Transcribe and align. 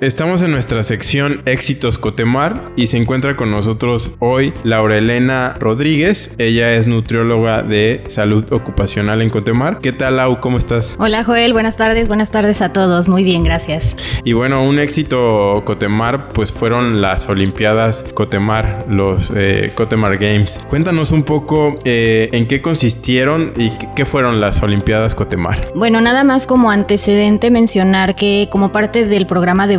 Estamos 0.00 0.42
en 0.42 0.52
nuestra 0.52 0.84
sección 0.84 1.42
Éxitos 1.44 1.98
Cotemar 1.98 2.70
y 2.76 2.86
se 2.86 2.98
encuentra 2.98 3.34
con 3.34 3.50
nosotros 3.50 4.12
hoy 4.20 4.54
Laura 4.62 4.96
Elena 4.96 5.56
Rodríguez. 5.58 6.36
Ella 6.38 6.74
es 6.74 6.86
nutrióloga 6.86 7.64
de 7.64 8.04
salud 8.06 8.44
ocupacional 8.52 9.22
en 9.22 9.30
Cotemar. 9.30 9.78
¿Qué 9.78 9.90
tal, 9.90 10.18
Lau? 10.18 10.38
¿Cómo 10.38 10.56
estás? 10.56 10.94
Hola, 11.00 11.24
Joel. 11.24 11.52
Buenas 11.52 11.76
tardes. 11.76 12.06
Buenas 12.06 12.30
tardes 12.30 12.62
a 12.62 12.72
todos. 12.72 13.08
Muy 13.08 13.24
bien, 13.24 13.42
gracias. 13.42 14.20
Y 14.22 14.34
bueno, 14.34 14.62
un 14.62 14.78
éxito 14.78 15.64
Cotemar, 15.66 16.28
pues 16.28 16.52
fueron 16.52 17.00
las 17.00 17.28
Olimpiadas 17.28 18.04
Cotemar, 18.14 18.84
los 18.88 19.32
eh, 19.34 19.72
Cotemar 19.74 20.16
Games. 20.18 20.60
Cuéntanos 20.68 21.10
un 21.10 21.24
poco 21.24 21.76
eh, 21.84 22.28
en 22.30 22.46
qué 22.46 22.62
consistieron 22.62 23.52
y 23.56 23.72
qué 23.96 24.04
fueron 24.04 24.40
las 24.40 24.62
Olimpiadas 24.62 25.16
Cotemar. 25.16 25.72
Bueno, 25.74 26.00
nada 26.00 26.22
más 26.22 26.46
como 26.46 26.70
antecedente 26.70 27.50
mencionar 27.50 28.14
que 28.14 28.48
como 28.52 28.70
parte 28.70 29.04
del 29.04 29.26
programa 29.26 29.66
de 29.66 29.76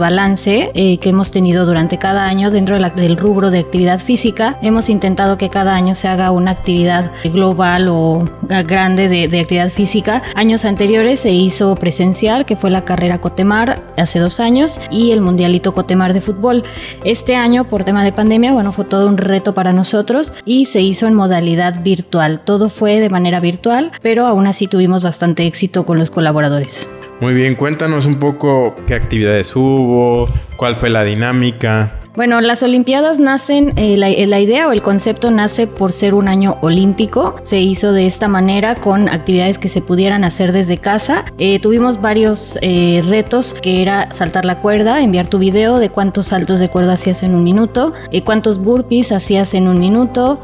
eh, 0.73 0.98
que 0.98 1.09
hemos 1.09 1.31
tenido 1.31 1.66
durante 1.66 1.98
cada 1.98 2.26
año 2.26 2.52
dentro 2.52 2.77
del 2.80 3.17
rubro 3.17 3.52
de 3.52 3.59
actividad 3.59 4.00
física. 4.00 4.58
Hemos 4.62 4.90
intentado 4.90 5.38
que 5.38 5.50
cada 5.50 5.76
año 5.76 5.95
se 5.95 6.08
haga 6.08 6.31
una 6.31 6.52
actividad 6.52 7.11
global 7.25 7.88
o 7.89 8.25
grande 8.66 9.08
de, 9.08 9.39
actividad 9.39 9.69
física. 9.69 10.23
Años 10.36 10.66
anteriores 10.66 11.19
se 11.19 11.31
hizo 11.31 11.75
presencial, 11.75 12.45
que 12.45 12.56
fue 12.56 12.72
la 12.72 12.86
carrera 12.86 13.22
Cotemar 13.22 13.89
hace 14.00 14.19
dos 14.19 14.39
años, 14.39 14.80
y 14.89 15.11
el 15.11 15.22
Mundialito 15.22 15.73
Cotemar 15.73 16.14
de 16.14 16.22
fútbol. 16.22 16.64
Este 17.03 17.36
año, 17.36 17.69
por 17.69 17.83
tema 17.83 18.03
de 18.03 18.11
pandemia, 18.11 18.53
bueno, 18.53 18.72
fue 18.72 18.86
todo 18.86 19.08
un 19.08 19.17
reto 19.17 19.53
para 19.53 19.73
nosotros 19.73 20.33
y 20.45 20.66
se 20.66 20.81
hizo 20.81 21.08
en 21.08 21.14
modalidad 21.14 21.81
virtual. 21.83 22.41
Todo 22.44 22.69
fue 22.69 23.00
de 23.00 23.09
manera 23.09 23.39
virtual, 23.39 23.91
pero 24.02 24.25
aún 24.25 24.47
así 24.47 24.67
tuvimos 24.67 25.03
bastante 25.03 25.45
éxito 25.45 25.86
con 25.86 25.97
los 25.97 26.11
colaboradores. 26.11 26.89
Muy 27.22 27.33
bien, 27.33 27.56
cuéntanos 27.56 28.06
un 28.06 28.17
poco 28.17 28.75
qué 28.88 28.94
actividades 28.94 29.53
hubo, 29.56 30.30
cuál 30.56 30.78
fue 30.78 30.89
la 30.89 31.03
dinámica. 31.03 32.00
Bueno, 32.16 32.42
las 32.42 32.64
Olimpiadas 32.64 33.20
nacen, 33.20 33.70
eh, 33.78 33.94
eh, 33.94 34.26
la, 34.26 34.40
idea 34.40 34.68
o 34.68 34.72
el 34.72 34.82
concepto 34.82 35.30
nace 35.30 35.68
por 35.68 35.92
ser 35.92 36.16
un 36.16 36.28
año 36.28 36.58
olímpico. 36.62 37.36
Se 37.44 37.60
hizo 37.60 37.94
de 37.94 38.08
esta 38.08 38.28
manera 38.28 38.76
con 38.76 39.08
actividades 39.08 39.60
que 39.60 39.70
se 39.70 39.82
pudieran 39.82 40.24
hacer 40.24 40.52
desde 40.52 40.80
casa. 40.80 41.26
Eh, 41.38 41.60
tuvimos 41.60 42.02
varios 42.02 42.58
retos 42.62 43.54
que 43.54 43.82
era 43.82 44.12
saltar 44.12 44.46
la 44.46 44.60
cuerda, 44.60 45.02
enviar 45.02 45.28
tu 45.28 45.38
video 45.38 45.78
de 45.78 45.90
cuántos 45.90 46.28
saltos 46.28 46.60
de 46.60 46.68
cuerda 46.68 46.94
hacías 46.94 47.24
en 47.24 47.36
un 47.36 47.44
minuto, 47.44 47.94
cuántos 48.24 48.60
burpees 48.60 49.12
hacías 49.12 49.54
en 49.54 49.68
un 49.68 49.80
minuto. 49.80 50.40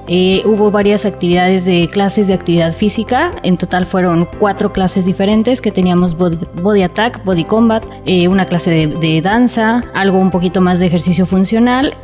hubo 0.45 0.71
varias 0.71 1.05
actividades 1.05 1.65
de 1.65 1.89
clases 1.91 2.27
de 2.27 2.35
actividad 2.35 2.73
física. 2.73 3.31
En 3.43 3.57
total 3.57 3.85
fueron 3.85 4.27
cuatro 4.39 4.71
clases 4.71 5.05
diferentes 5.05 5.61
que 5.61 5.71
teníamos 5.71 6.15
body, 6.15 6.83
attack, 6.83 7.23
body 7.23 7.45
combat, 7.45 7.83
una 8.29 8.45
clase 8.45 8.71
de, 8.71 8.87
de 8.87 9.21
danza, 9.21 9.83
algo 9.93 10.19
un 10.19 10.31
poquito 10.31 10.61
más 10.61 10.79
de 10.79 10.87
ejercicio 10.87 11.25
funcional 11.25 11.54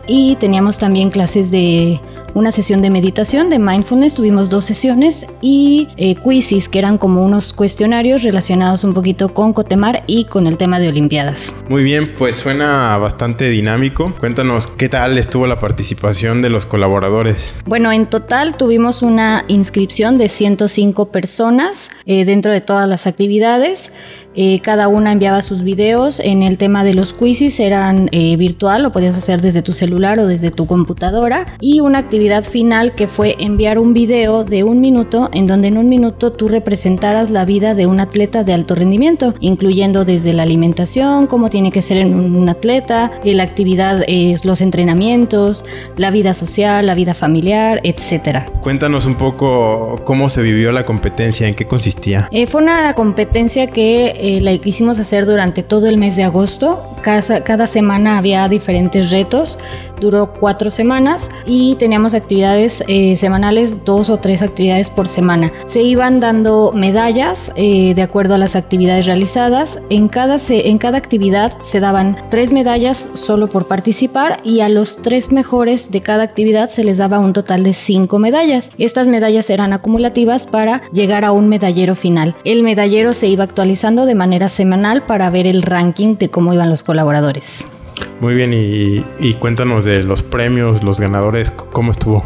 y 0.08 0.38
teníamos 0.38 0.78
también 0.78 1.10
clases 1.10 1.52
de 1.52 2.00
una 2.34 2.52
sesión 2.52 2.82
de 2.82 2.90
meditación, 2.90 3.50
de 3.50 3.60
mindfulness, 3.60 4.14
tuvimos 4.14 4.50
dos 4.50 4.64
sesiones 4.64 5.28
y 5.42 5.90
eh, 5.98 6.16
quizzes 6.16 6.70
que 6.70 6.80
eran 6.80 6.98
como 6.98 7.24
unos 7.24 7.52
cuestionarios 7.52 8.24
relacionados 8.24 8.86
un 8.86 8.94
poquito 8.94 9.34
con 9.34 9.52
Cotemar 9.52 10.04
y 10.08 10.26
con 10.26 10.48
el 10.48 10.58
tema 10.58 10.80
de 10.80 10.88
Olimpiadas. 10.88 11.64
Muy 11.68 11.84
bien, 11.84 12.16
pues 12.18 12.38
suena 12.38 12.98
bastante 12.98 13.50
dinámico. 13.50 14.14
Cuéntanos 14.20 14.68
qué 14.68 14.88
tal 14.88 15.18
estuvo 15.18 15.46
la 15.46 15.60
participación 15.60 16.42
de 16.42 16.50
los 16.50 16.66
colaboradores. 16.66 17.54
Bueno, 17.66 17.92
en 17.92 18.06
total 18.06 18.56
tuvimos 18.56 19.02
una 19.02 19.44
inscripción 19.50 20.18
de 20.18 20.30
105 20.30 21.12
personas 21.12 21.92
eh, 22.06 22.24
dentro 22.24 22.54
de 22.54 22.62
todas 22.62 22.88
las 22.88 23.08
actividades. 23.08 23.94
Eh, 24.34 24.60
cada 24.62 24.88
una 24.88 25.12
enviaba 25.12 25.42
sus 25.42 25.64
videos. 25.64 26.20
En 26.20 26.44
el 26.44 26.58
tema 26.58 26.84
de 26.84 26.94
los 26.94 27.14
quizzes 27.14 27.60
eran 27.60 28.10
eh, 28.12 28.38
virtual, 28.38 28.84
lo 28.84 28.92
podías 28.92 29.18
hacer 29.18 29.42
desde 29.42 29.62
tu 29.62 29.74
celular 29.74 30.20
o 30.20 30.28
desde 30.28 30.52
tu 30.52 30.66
computadora. 30.68 31.46
Y 31.60 31.80
una 31.82 32.00
actividad 32.00 32.44
final 32.44 32.96
que 32.96 33.08
fue 33.08 33.36
enviar 33.40 33.78
un 33.78 33.94
video 33.94 34.44
de 34.44 34.64
un 34.64 34.80
minuto 34.80 35.30
en 35.34 35.48
donde 35.48 35.68
en 35.68 35.78
un 35.78 35.90
minuto 35.90 36.32
tú 36.32 36.48
representaras 36.48 37.30
la 37.30 37.46
vida 37.46 37.74
de 37.74 37.88
un 37.88 38.00
atleta 38.00 38.44
de 38.44 38.54
alto 38.54 38.76
rendimiento, 38.76 39.34
incluyendo 39.40 40.06
desde 40.06 40.34
la 40.34 40.44
alimentación, 40.44 41.28
cómo 41.28 41.50
tiene 41.50 41.72
que 41.72 41.82
ser 41.82 41.98
en 41.98 42.14
un 42.14 42.48
atleta, 42.48 43.12
eh, 43.24 43.34
la 43.34 43.44
actividad, 43.44 44.04
los 44.44 44.62
entrenamientos, 44.62 45.66
la 45.98 46.12
vida 46.12 46.34
social, 46.34 46.86
la 46.86 46.96
vida 46.96 47.14
familiar, 47.14 47.82
etc. 47.84 48.50
Cuéntanos 48.62 49.06
un 49.06 49.16
poco 49.16 50.00
cómo 50.06 50.30
se 50.30 50.42
vivió 50.42 50.72
la 50.72 50.86
competencia, 50.86 51.48
en 51.48 51.56
qué 51.56 51.68
consistía. 51.68 52.30
fue 52.48 52.62
una 52.62 52.94
competencia 52.94 53.68
que 53.68 54.21
eh, 54.22 54.40
la 54.42 54.58
quisimos 54.60 55.00
hacer 55.00 55.26
durante 55.26 55.64
todo 55.64 55.88
el 55.88 55.98
mes 55.98 56.16
de 56.16 56.24
agosto. 56.24 56.80
Cada, 57.02 57.44
cada 57.44 57.68
semana 57.68 58.18
había 58.18 58.48
diferentes 58.48 59.10
retos 59.10 59.58
duró 60.02 60.34
cuatro 60.34 60.70
semanas 60.70 61.32
y 61.46 61.76
teníamos 61.76 62.14
actividades 62.14 62.84
eh, 62.88 63.16
semanales, 63.16 63.86
dos 63.86 64.10
o 64.10 64.18
tres 64.18 64.42
actividades 64.42 64.90
por 64.90 65.08
semana. 65.08 65.52
Se 65.68 65.82
iban 65.82 66.20
dando 66.20 66.74
medallas 66.74 67.54
eh, 67.56 67.94
de 67.94 68.02
acuerdo 68.02 68.36
a 68.36 68.38
las 68.38 68.58
actividades 68.58 69.06
realizadas. 69.06 69.80
En 69.90 70.10
cada, 70.10 70.36
en 70.50 70.78
cada 70.78 70.98
actividad 70.98 71.58
se 71.62 71.80
daban 71.80 72.18
tres 72.30 72.52
medallas 72.52 73.12
solo 73.14 73.48
por 73.48 73.68
participar 73.68 74.42
y 74.44 74.60
a 74.60 74.68
los 74.68 74.98
tres 75.02 75.32
mejores 75.32 75.92
de 75.92 76.02
cada 76.02 76.24
actividad 76.24 76.70
se 76.70 76.84
les 76.84 76.98
daba 76.98 77.20
un 77.20 77.32
total 77.32 77.64
de 77.64 77.74
cinco 77.74 78.20
medallas. 78.20 78.72
Estas 78.78 79.08
medallas 79.08 79.50
eran 79.50 79.72
acumulativas 79.72 80.48
para 80.48 80.82
llegar 80.92 81.24
a 81.24 81.32
un 81.32 81.48
medallero 81.48 81.96
final. 81.96 82.36
El 82.44 82.64
medallero 82.64 83.14
se 83.14 83.28
iba 83.28 83.44
actualizando 83.44 84.06
de 84.06 84.16
manera 84.16 84.50
semanal 84.50 85.06
para 85.06 85.30
ver 85.30 85.46
el 85.46 85.62
ranking 85.62 86.18
de 86.18 86.30
cómo 86.30 86.54
iban 86.54 86.70
los 86.70 86.84
colaboradores. 86.84 87.81
Muy 88.20 88.36
bien, 88.36 88.52
y, 88.54 89.34
cuéntanos 89.40 89.84
de 89.84 90.04
los 90.04 90.22
premios, 90.24 90.84
los 90.84 91.00
ganadores, 91.00 91.52
¿cómo 91.52 91.92
estuvo? 91.92 92.24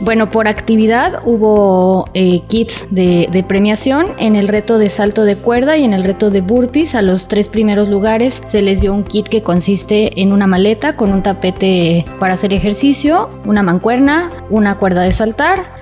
Bueno, 0.00 0.30
por 0.30 0.48
actividad 0.48 1.20
hubo 1.26 2.08
eh, 2.14 2.40
kits 2.46 2.86
de, 2.90 3.44
premiación. 3.46 4.06
En 4.18 4.34
el 4.34 4.48
reto 4.48 4.78
de 4.78 4.88
salto 4.88 5.24
de 5.24 5.36
cuerda 5.36 5.76
y 5.76 5.84
en 5.84 5.92
el 5.92 6.04
reto 6.04 6.30
de 6.30 6.40
burpees, 6.40 6.94
a 6.94 7.02
los 7.02 7.28
tres 7.28 7.48
primeros 7.48 7.88
lugares 7.88 8.40
se 8.44 8.62
les 8.62 8.80
dio 8.80 8.94
un 8.94 9.04
kit 9.04 9.28
que 9.28 9.42
consiste 9.42 10.20
en 10.20 10.32
una 10.32 10.46
maleta 10.46 10.96
con 10.96 11.12
un 11.12 11.22
tapete 11.22 12.06
para 12.18 12.34
hacer 12.34 12.54
ejercicio, 12.54 13.28
una 13.44 13.62
mancuerna, 13.62 14.30
una 14.48 14.78
cuerda 14.78 15.02
de 15.02 15.12
saltar 15.12 15.80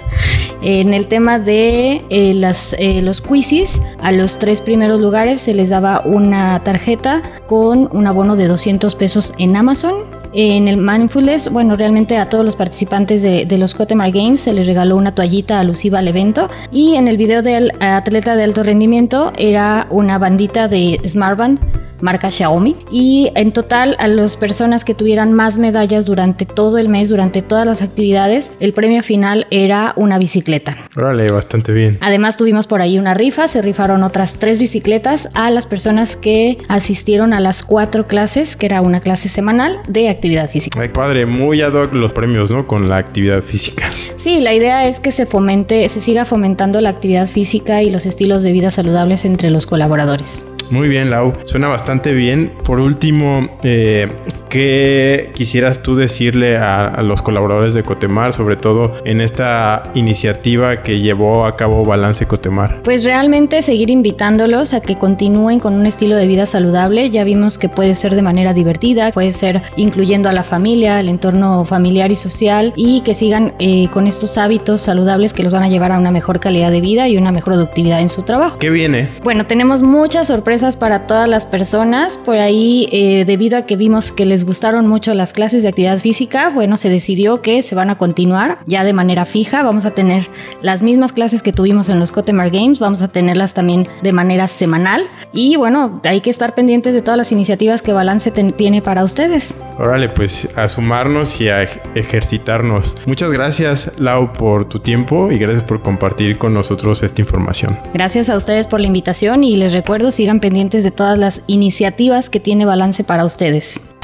en 0.62 0.94
el 0.94 1.06
tema 1.06 1.38
de 1.38 2.02
eh, 2.10 2.52
eh, 2.78 3.02
los 3.02 3.20
quizzes, 3.20 3.80
a 4.00 4.12
los 4.12 4.38
tres 4.38 4.60
primeros 4.60 5.00
lugares 5.00 5.40
se 5.40 5.54
les 5.54 5.68
daba 5.68 6.02
una 6.04 6.62
tarjeta 6.64 7.22
con 7.46 7.88
un 7.92 8.06
abono 8.06 8.34
de 8.34 8.48
200 8.48 8.94
pesos 8.96 9.32
en 9.38 9.56
Amazon. 9.56 9.94
En 10.32 10.68
el 10.68 10.76
Mindfulness, 10.76 11.50
bueno, 11.50 11.74
realmente 11.74 12.18
a 12.18 12.28
todos 12.28 12.44
los 12.44 12.54
participantes 12.54 13.22
de, 13.22 13.46
de 13.46 13.58
los 13.58 13.74
Cotemar 13.74 14.12
Games 14.12 14.40
se 14.40 14.52
les 14.52 14.66
regaló 14.66 14.96
una 14.96 15.14
toallita 15.14 15.60
alusiva 15.60 16.00
al 16.00 16.08
evento. 16.08 16.48
Y 16.70 16.94
en 16.96 17.08
el 17.08 17.16
video 17.16 17.42
del 17.42 17.72
atleta 17.80 18.36
de 18.36 18.44
alto 18.44 18.62
rendimiento 18.62 19.32
era 19.36 19.86
una 19.90 20.18
bandita 20.18 20.68
de 20.68 21.00
Smartband 21.06 21.87
marca 22.00 22.30
Xiaomi. 22.30 22.76
Y 22.90 23.30
en 23.34 23.52
total, 23.52 23.96
a 23.98 24.08
las 24.08 24.36
personas 24.36 24.84
que 24.84 24.94
tuvieran 24.94 25.32
más 25.32 25.58
medallas 25.58 26.06
durante 26.06 26.46
todo 26.46 26.78
el 26.78 26.88
mes, 26.88 27.08
durante 27.08 27.42
todas 27.42 27.66
las 27.66 27.82
actividades, 27.82 28.50
el 28.60 28.72
premio 28.72 29.02
final 29.02 29.46
era 29.50 29.92
una 29.96 30.18
bicicleta. 30.18 30.76
Órale, 30.96 31.30
bastante 31.30 31.72
bien. 31.72 31.98
Además, 32.00 32.36
tuvimos 32.36 32.66
por 32.66 32.82
ahí 32.82 32.98
una 32.98 33.14
rifa, 33.14 33.48
se 33.48 33.62
rifaron 33.62 34.02
otras 34.02 34.34
tres 34.34 34.58
bicicletas 34.58 35.30
a 35.34 35.50
las 35.50 35.66
personas 35.66 36.16
que 36.16 36.58
asistieron 36.68 37.32
a 37.32 37.40
las 37.40 37.62
cuatro 37.62 38.06
clases, 38.06 38.56
que 38.56 38.66
era 38.66 38.80
una 38.80 39.00
clase 39.00 39.28
semanal 39.28 39.80
de 39.88 40.08
actividad 40.08 40.50
física. 40.50 40.80
Ay, 40.80 40.88
padre, 40.88 41.26
muy 41.26 41.60
ad 41.62 41.74
hoc 41.74 41.92
los 41.92 42.12
premios, 42.12 42.50
¿no? 42.50 42.66
Con 42.66 42.88
la 42.88 42.96
actividad 42.96 43.42
física. 43.42 43.90
Sí, 44.16 44.40
la 44.40 44.54
idea 44.54 44.86
es 44.88 45.00
que 45.00 45.12
se 45.12 45.26
fomente, 45.26 45.88
se 45.88 46.00
siga 46.00 46.24
fomentando 46.24 46.80
la 46.80 46.90
actividad 46.90 47.26
física 47.26 47.82
y 47.82 47.90
los 47.90 48.06
estilos 48.06 48.42
de 48.42 48.52
vida 48.52 48.70
saludables 48.70 49.24
entre 49.24 49.50
los 49.50 49.66
colaboradores. 49.66 50.52
Muy 50.70 50.88
bien, 50.88 51.10
Lau. 51.10 51.32
Suena 51.44 51.68
bastante 51.68 52.14
bien. 52.14 52.52
Por 52.64 52.80
último, 52.80 53.48
eh, 53.62 54.08
¿qué 54.48 55.30
quisieras 55.34 55.82
tú 55.82 55.94
decirle 55.94 56.58
a, 56.58 56.84
a, 56.84 57.02
los 57.02 57.22
colaboradores 57.22 57.74
de 57.74 57.82
Cotemar, 57.82 58.32
sobre 58.32 58.56
todo 58.56 58.94
en 59.04 59.20
esta 59.20 59.90
iniciativa 59.94 60.82
que 60.82 61.00
llevó 61.00 61.46
a 61.46 61.56
cabo 61.56 61.84
Balance 61.84 62.26
Cotemar? 62.26 62.82
Pues 62.82 63.04
realmente 63.04 63.62
seguir 63.62 63.90
invitándolos 63.90 64.74
a 64.74 64.80
que 64.80 64.98
continúen 64.98 65.60
con 65.60 65.74
un 65.74 65.86
estilo 65.86 66.16
de 66.16 66.26
vida 66.26 66.46
saludable. 66.46 67.10
Ya 67.10 67.24
vimos 67.24 67.58
que 67.58 67.68
puede 67.68 67.94
ser 67.94 68.14
de 68.14 68.22
manera 68.22 68.52
divertida, 68.52 69.10
puede 69.12 69.32
ser 69.32 69.62
incluyendo 69.76 70.28
a 70.28 70.32
la 70.32 70.42
familia, 70.42 71.00
el 71.00 71.08
entorno 71.08 71.64
familiar 71.64 72.10
y 72.10 72.16
social 72.16 72.72
y 72.76 73.00
que 73.02 73.14
sigan 73.14 73.54
eh, 73.58 73.88
con 73.92 74.06
estos 74.06 74.38
hábitos 74.38 74.82
saludables 74.82 75.32
que 75.32 75.42
los 75.42 75.52
van 75.52 75.62
a 75.62 75.68
llevar 75.68 75.92
a 75.92 75.98
una 75.98 76.10
mejor 76.10 76.40
calidad 76.40 76.70
de 76.70 76.80
vida 76.80 77.08
y 77.08 77.16
una 77.16 77.32
mejor 77.32 77.48
productividad 77.48 78.00
en 78.00 78.08
su 78.08 78.22
trabajo. 78.22 78.58
¿Qué 78.58 78.70
viene? 78.70 79.08
Bueno, 79.22 79.46
tenemos 79.46 79.80
muchas 79.80 80.26
sorpresas 80.26 80.57
para 80.76 81.06
todas 81.06 81.28
las 81.28 81.46
personas. 81.46 82.18
Por 82.18 82.38
ahí, 82.38 82.88
eh, 82.90 83.24
debido 83.24 83.58
a 83.58 83.62
que 83.62 83.76
vimos 83.76 84.10
que 84.10 84.26
les 84.26 84.44
gustaron 84.44 84.88
mucho 84.88 85.14
las 85.14 85.32
clases 85.32 85.62
de 85.62 85.68
actividad 85.68 85.98
física, 85.98 86.50
bueno, 86.50 86.76
se 86.76 86.88
decidió 86.88 87.42
que 87.42 87.62
se 87.62 87.74
van 87.74 87.90
a 87.90 87.98
continuar 87.98 88.58
ya 88.66 88.82
de 88.82 88.92
manera 88.92 89.24
fija. 89.24 89.62
Vamos 89.62 89.84
a 89.86 89.92
tener 89.92 90.28
las 90.60 90.82
mismas 90.82 91.12
clases 91.12 91.42
que 91.42 91.52
tuvimos 91.52 91.88
en 91.88 92.00
los 92.00 92.10
Cotemar 92.10 92.50
Games, 92.50 92.80
vamos 92.80 93.02
a 93.02 93.08
tenerlas 93.08 93.54
también 93.54 93.88
de 94.02 94.12
manera 94.12 94.48
semanal. 94.48 95.06
Y 95.32 95.56
bueno, 95.56 96.00
hay 96.04 96.20
que 96.20 96.30
estar 96.30 96.54
pendientes 96.54 96.94
de 96.94 97.02
todas 97.02 97.18
las 97.18 97.32
iniciativas 97.32 97.82
que 97.82 97.92
Balance 97.92 98.30
tiene 98.30 98.82
para 98.82 99.04
ustedes. 99.04 99.56
Órale, 99.78 100.08
pues 100.08 100.56
a 100.56 100.68
sumarnos 100.68 101.40
y 101.40 101.48
a 101.48 101.62
ejercitarnos. 101.94 102.96
Muchas 103.06 103.30
gracias, 103.30 103.92
Lau, 103.98 104.32
por 104.32 104.68
tu 104.68 104.80
tiempo 104.80 105.30
y 105.30 105.38
gracias 105.38 105.64
por 105.64 105.82
compartir 105.82 106.38
con 106.38 106.54
nosotros 106.54 107.02
esta 107.02 107.20
información. 107.20 107.78
Gracias 107.92 108.30
a 108.30 108.36
ustedes 108.36 108.66
por 108.66 108.80
la 108.80 108.86
invitación 108.86 109.44
y 109.44 109.56
les 109.56 109.72
recuerdo 109.72 110.10
sigan 110.10 110.40
pendientes 110.40 110.82
de 110.82 110.90
todas 110.90 111.18
las 111.18 111.42
iniciativas 111.46 112.30
que 112.30 112.40
tiene 112.40 112.64
Balance 112.64 113.04
para 113.04 113.24
ustedes. 113.24 113.94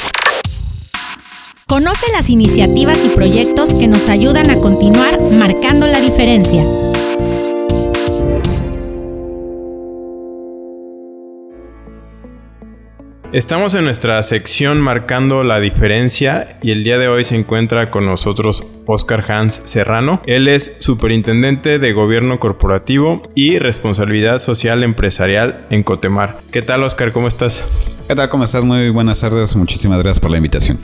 Conoce 1.67 2.07
las 2.13 2.29
iniciativas 2.29 3.05
y 3.05 3.09
proyectos 3.09 3.75
que 3.75 3.89
nos 3.89 4.09
ayudan 4.09 4.51
a 4.51 4.57
continuar 4.57 5.19
marcando 5.21 5.87
la 5.87 6.01
diferencia. 6.01 6.63
Estamos 13.35 13.75
en 13.75 13.83
nuestra 13.83 14.23
sección 14.23 14.81
marcando 14.81 15.43
la 15.43 15.59
diferencia 15.59 16.57
y 16.63 16.71
el 16.71 16.85
día 16.85 16.99
de 16.99 17.09
hoy 17.09 17.25
se 17.25 17.35
encuentra 17.35 17.91
con 17.91 18.07
nosotros 18.07 18.65
Oscar 18.87 19.25
Hans 19.31 19.63
Serrano. 19.65 20.23
Él 20.27 20.49
es 20.49 20.77
superintendente 20.81 21.79
de 21.79 21.93
gobierno 21.93 22.41
corporativo 22.41 23.23
y 23.35 23.59
responsabilidad 23.59 24.39
social 24.39 24.83
empresarial 24.83 25.67
en 25.71 25.83
Cotemar. 25.83 26.41
¿Qué 26.51 26.63
tal 26.63 26.83
Oscar? 26.83 27.13
¿Cómo 27.13 27.29
estás? 27.29 27.65
¿Qué 28.07 28.15
tal? 28.15 28.29
¿Cómo 28.29 28.45
estás? 28.45 28.63
Muy 28.63 28.91
buenas 28.91 29.21
tardes. 29.21 29.57
Muchísimas 29.57 29.99
gracias 30.03 30.21
por 30.21 30.31
la 30.31 30.37
invitación. 30.37 30.79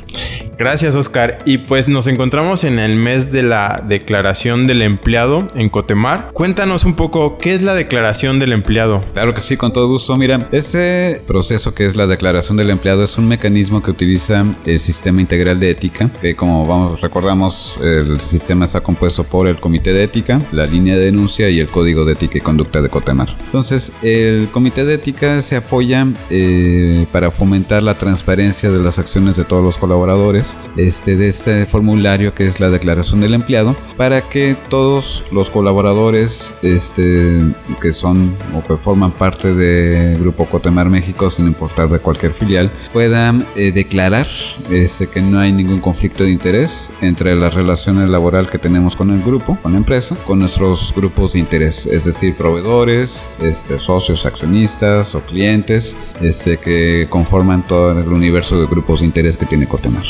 Gracias, 0.59 0.95
Oscar. 0.95 1.41
Y 1.45 1.59
pues 1.59 1.89
nos 1.91 2.07
encontramos 2.07 2.65
en 2.65 2.79
el 2.79 2.97
mes 2.97 3.31
de 3.31 3.43
la 3.43 3.85
declaración 3.87 4.67
del 4.67 4.81
empleado 4.81 5.51
en 5.55 5.69
Cotemar. 5.69 6.31
Cuéntanos 6.33 6.87
un 6.87 6.95
poco 6.95 7.37
qué 7.37 7.55
es 7.55 7.63
la 7.63 7.75
declaración 7.75 8.39
del 8.39 8.53
empleado. 8.53 9.05
Claro 9.13 9.35
que 9.35 9.43
sí, 9.43 9.59
con 9.59 9.73
todo 9.73 9.87
gusto. 9.87 10.17
Mira, 10.17 10.49
ese 10.51 11.23
proceso 11.27 11.75
que 11.75 11.87
es 11.87 11.95
la 11.95 12.07
declaración 12.07 12.57
del 12.57 12.71
empleado 12.71 13.05
es 13.05 13.19
un 13.19 13.29
mecanismo 13.29 13.83
que 13.83 13.91
utiliza 13.91 14.47
el 14.65 14.81
sistema 14.81 15.21
integral 15.21 15.61
de 15.61 15.71
ética, 15.71 16.11
que 16.23 16.35
como 16.35 16.67
vamos 16.67 17.03
recordamos, 17.03 17.79
el 17.91 18.21
sistema 18.21 18.65
está 18.65 18.81
compuesto 18.81 19.25
por 19.25 19.47
el 19.47 19.57
comité 19.57 19.93
de 19.93 20.05
ética, 20.05 20.41
la 20.53 20.67
línea 20.67 20.97
de 20.97 21.07
denuncia 21.07 21.49
y 21.51 21.61
el 21.61 21.69
código 21.69 22.05
de 22.05 22.13
ética 22.13 22.39
y 22.39 22.41
conducta 22.41 22.81
de 22.83 22.89
Cotemar. 22.89 23.37
Entonces, 23.45 23.93
el 24.03 24.49
comité 24.53 24.85
de 24.85 24.95
ética 24.95 25.41
se 25.41 25.57
apoya 25.57 26.07
eh, 26.31 27.07
para 27.13 27.31
fomentar 27.31 27.83
la 27.83 27.99
transparencia 27.99 28.71
de 28.71 28.79
las 28.79 28.99
acciones 28.99 29.37
de 29.37 29.45
todos 29.45 29.63
los 29.63 29.77
colaboradores 29.77 30.57
este, 30.77 31.17
de 31.17 31.29
este 31.29 31.67
formulario 31.67 32.35
que 32.35 32.47
es 32.47 32.61
la 32.61 32.71
declaración 32.71 33.21
del 33.21 33.35
empleado 33.35 33.77
para 33.97 34.29
que 34.29 34.57
todos 34.69 35.25
los 35.33 35.51
colaboradores 35.51 36.55
este, 36.63 37.41
que 37.81 37.93
son 37.93 38.35
o 38.55 38.67
que 38.67 38.77
forman 38.77 39.11
parte 39.11 39.55
de 39.55 40.17
Grupo 40.19 40.47
Cotemar 40.47 40.89
México 40.89 41.31
sin 41.31 41.47
importar 41.47 41.89
de 41.89 41.99
cualquier 41.99 42.33
filial 42.33 42.71
puedan 42.93 43.47
eh, 43.57 43.73
declarar 43.73 44.27
este, 44.71 45.07
que 45.09 45.23
no 45.23 45.41
hay 45.41 45.53
ningún 45.53 45.81
conflicto 45.81 46.25
de 46.25 46.31
interés 46.31 46.93
entre 47.01 47.35
las 47.35 47.55
relaciones 47.55 47.80
laboral 47.87 48.49
que 48.49 48.59
tenemos 48.59 48.97
con 48.97 49.11
el 49.11 49.23
grupo, 49.23 49.59
con 49.63 49.73
la 49.73 49.79
empresa, 49.79 50.17
con 50.27 50.39
nuestros 50.39 50.93
grupos 50.95 51.33
de 51.33 51.41
interés, 51.41 51.87
es 51.87 52.05
decir, 52.05 52.37
proveedores, 52.37 53.27
este, 53.41 53.79
socios, 53.79 54.27
accionistas 54.27 55.15
o 55.15 55.21
clientes 55.21 55.97
este, 56.21 56.59
que 56.59 57.07
conforman 57.09 57.67
todo 57.67 57.99
el 57.99 58.09
universo 58.09 58.61
de 58.61 58.67
grupos 58.67 59.01
de 59.01 59.07
interés 59.07 59.37
que 59.37 59.47
tiene 59.47 59.67
Cotemar. 59.67 60.05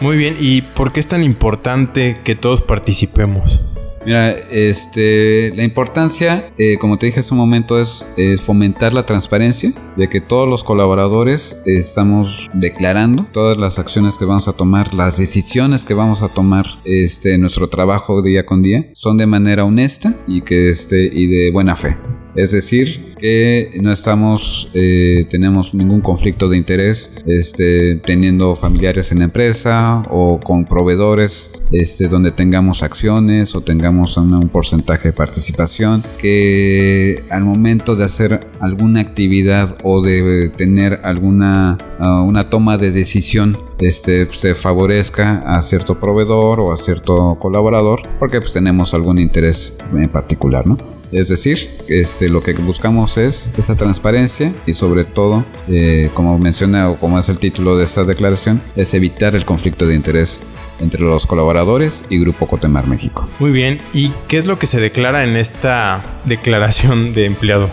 Muy 0.00 0.16
bien, 0.16 0.36
¿y 0.38 0.62
por 0.62 0.92
qué 0.92 1.00
es 1.00 1.06
tan 1.06 1.22
importante 1.22 2.18
que 2.22 2.34
todos 2.34 2.62
participemos? 2.62 3.64
Mira, 4.06 4.30
este, 4.30 5.52
la 5.56 5.64
importancia, 5.64 6.52
eh, 6.58 6.78
como 6.78 6.96
te 6.96 7.06
dije 7.06 7.18
hace 7.18 7.34
un 7.34 7.38
momento, 7.38 7.80
es, 7.80 8.06
fomentar 8.40 8.94
la 8.94 9.02
transparencia 9.02 9.72
de 9.96 10.08
que 10.08 10.20
todos 10.20 10.48
los 10.48 10.62
colaboradores 10.62 11.60
estamos 11.66 12.48
declarando 12.54 13.26
todas 13.32 13.56
las 13.56 13.80
acciones 13.80 14.16
que 14.16 14.24
vamos 14.24 14.46
a 14.46 14.52
tomar, 14.52 14.94
las 14.94 15.18
decisiones 15.18 15.84
que 15.84 15.94
vamos 15.94 16.22
a 16.22 16.28
tomar, 16.28 16.66
este, 16.84 17.36
nuestro 17.36 17.68
trabajo 17.68 18.22
día 18.22 18.46
con 18.46 18.62
día, 18.62 18.86
son 18.94 19.16
de 19.16 19.26
manera 19.26 19.64
honesta 19.64 20.14
y 20.28 20.42
que 20.42 20.70
este, 20.70 21.10
y 21.12 21.26
de 21.26 21.50
buena 21.50 21.74
fe. 21.74 21.96
Es 22.36 22.50
decir, 22.50 23.14
que 23.18 23.70
no 23.80 23.90
estamos, 23.90 24.68
eh, 24.74 25.26
tenemos 25.30 25.72
ningún 25.72 26.02
conflicto 26.02 26.48
de 26.48 26.58
interés, 26.58 27.24
este, 27.26 27.96
teniendo 27.96 28.56
familiares 28.56 29.10
en 29.10 29.20
la 29.20 29.24
empresa 29.24 30.02
o 30.10 30.38
con 30.38 30.66
proveedores, 30.66 31.52
este, 31.72 32.08
donde 32.08 32.32
tengamos 32.32 32.82
acciones 32.82 33.54
o 33.54 33.62
tengamos 33.62 34.16
un, 34.18 34.36
porcentaje 34.48 35.08
de 35.08 35.12
participación, 35.12 36.04
que 36.18 37.24
al 37.30 37.44
momento 37.44 37.96
de 37.96 38.04
hacer 38.04 38.46
alguna 38.60 39.00
actividad 39.00 39.76
o 39.82 40.02
de 40.02 40.50
tener 40.56 41.00
alguna 41.04 41.78
uh, 41.98 42.22
una 42.22 42.50
toma 42.50 42.76
de 42.76 42.90
decisión 42.90 43.56
este, 43.78 44.30
se 44.30 44.54
favorezca 44.54 45.42
a 45.46 45.62
cierto 45.62 45.98
proveedor 45.98 46.60
o 46.60 46.72
a 46.72 46.76
cierto 46.76 47.36
colaborador 47.38 48.02
porque 48.18 48.40
pues, 48.40 48.52
tenemos 48.52 48.94
algún 48.94 49.18
interés 49.18 49.78
en 49.94 50.08
particular, 50.08 50.66
¿no? 50.66 50.95
Es 51.16 51.28
decir, 51.28 51.70
este, 51.88 52.28
lo 52.28 52.42
que 52.42 52.52
buscamos 52.52 53.16
es 53.16 53.50
esa 53.56 53.74
transparencia 53.74 54.52
y 54.66 54.74
sobre 54.74 55.04
todo, 55.04 55.46
eh, 55.66 56.10
como 56.12 56.38
menciona 56.38 56.90
o 56.90 56.98
como 56.98 57.18
es 57.18 57.30
el 57.30 57.38
título 57.38 57.74
de 57.78 57.84
esta 57.84 58.04
declaración, 58.04 58.60
es 58.76 58.92
evitar 58.92 59.34
el 59.34 59.46
conflicto 59.46 59.86
de 59.86 59.94
interés 59.94 60.42
entre 60.78 61.00
los 61.00 61.26
colaboradores 61.26 62.04
y 62.10 62.18
Grupo 62.18 62.46
Cotemar 62.46 62.86
México. 62.86 63.26
Muy 63.38 63.50
bien, 63.50 63.80
¿y 63.94 64.12
qué 64.28 64.36
es 64.36 64.46
lo 64.46 64.58
que 64.58 64.66
se 64.66 64.78
declara 64.78 65.24
en 65.24 65.36
esta 65.36 66.04
declaración 66.26 67.14
de 67.14 67.24
empleado? 67.24 67.70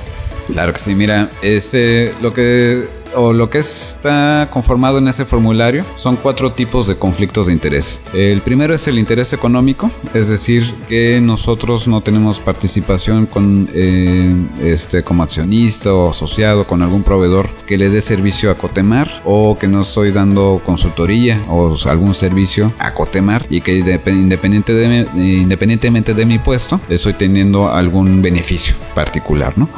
Claro 0.48 0.72
que 0.72 0.80
sí, 0.80 0.96
mira, 0.96 1.30
este, 1.42 2.14
lo 2.22 2.34
que 2.34 2.88
o 3.16 3.34
lo 3.34 3.50
que 3.50 3.60
está 3.60 4.50
conformado 4.52 4.98
en 4.98 5.08
ese 5.08 5.26
formulario 5.26 5.86
son 5.96 6.16
cuatro 6.16 6.54
tipos 6.54 6.88
de 6.88 6.96
conflictos 6.98 7.48
de 7.48 7.54
interés. 7.54 8.02
El 8.14 8.42
primero 8.42 8.74
es 8.74 8.88
el 8.88 9.00
interés 9.00 9.34
económico, 9.34 9.92
es 10.14 10.28
decir, 10.28 10.74
que 10.88 11.20
nosotros 11.22 11.88
no 11.88 12.02
tenemos 12.02 12.40
participación 12.40 13.26
con 13.26 13.70
eh, 13.74 14.36
este 14.62 15.04
como 15.04 15.24
accionista 15.24 15.94
o 15.94 16.10
asociado 16.10 16.66
con 16.66 16.82
algún 16.82 17.04
proveedor 17.04 17.50
que 17.66 17.78
le 17.78 17.90
dé 17.90 18.02
servicio 18.02 18.52
a 18.52 18.56
Cotemar 18.56 19.22
o 19.26 19.58
que 19.58 19.68
no 19.68 19.82
estoy 19.82 20.12
dando 20.12 20.62
consultoría 20.66 21.44
o 21.50 21.76
algún 21.86 22.14
servicio 22.14 22.74
a 22.80 22.94
Cotemar 22.94 23.46
y 23.50 23.62
que 23.62 23.78
independiente 23.78 24.74
de, 24.74 25.08
independientemente 25.16 26.14
de 26.14 26.26
mi 26.26 26.40
puesto 26.40 26.80
estoy 26.90 27.14
teniendo 27.14 27.70
algún 27.70 28.22
beneficio 28.22 28.76
particular, 28.94 29.58
¿no? 29.58 29.70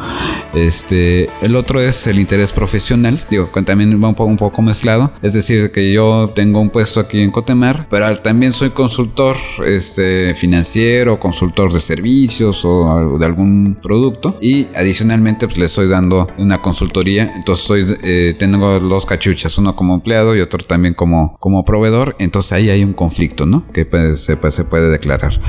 Este, 0.54 1.30
el 1.42 1.56
otro 1.56 1.82
es 1.82 2.08
el 2.08 2.20
interés 2.20 2.54
profesional 2.54 3.25
digo, 3.30 3.50
también 3.66 4.02
va 4.04 4.10
un 4.10 4.38
poco, 4.38 4.62
mezclado. 4.62 5.12
Es 5.22 5.34
decir, 5.34 5.72
que 5.72 5.92
yo 5.92 6.32
tengo 6.36 6.60
un 6.60 6.70
puesto 6.70 7.00
aquí 7.00 7.22
en 7.22 7.32
Cotemar, 7.32 7.88
pero 7.90 8.16
también 8.18 8.54
soy 8.54 8.70
consultor 8.70 9.36
este, 9.66 10.34
financiero, 10.36 11.20
consultor 11.20 11.74
de 11.74 11.80
servicios 11.80 12.64
o 12.66 13.18
de 13.18 13.26
algún 13.26 13.78
producto. 13.82 14.38
Y 14.42 14.68
adicionalmente, 14.76 15.48
pues 15.48 15.58
le 15.58 15.66
estoy 15.66 15.88
dando 15.88 16.28
una 16.38 16.62
consultoría. 16.62 17.32
Entonces, 17.36 17.66
soy, 17.66 17.98
eh, 18.04 18.36
tengo 18.38 18.80
dos 18.80 19.06
cachuchas, 19.06 19.58
uno 19.58 19.76
como 19.76 19.96
empleado 19.96 20.36
y 20.36 20.42
otro 20.42 20.64
también 20.64 20.94
como, 20.94 21.38
como 21.40 21.64
proveedor. 21.66 22.16
Entonces, 22.20 22.52
ahí 22.52 22.70
hay 22.70 22.84
un 22.84 22.94
conflicto, 22.94 23.46
¿no? 23.46 23.66
Que 23.72 23.86
se, 24.18 24.38
se 24.52 24.64
puede 24.66 24.90
declarar. 24.90 25.40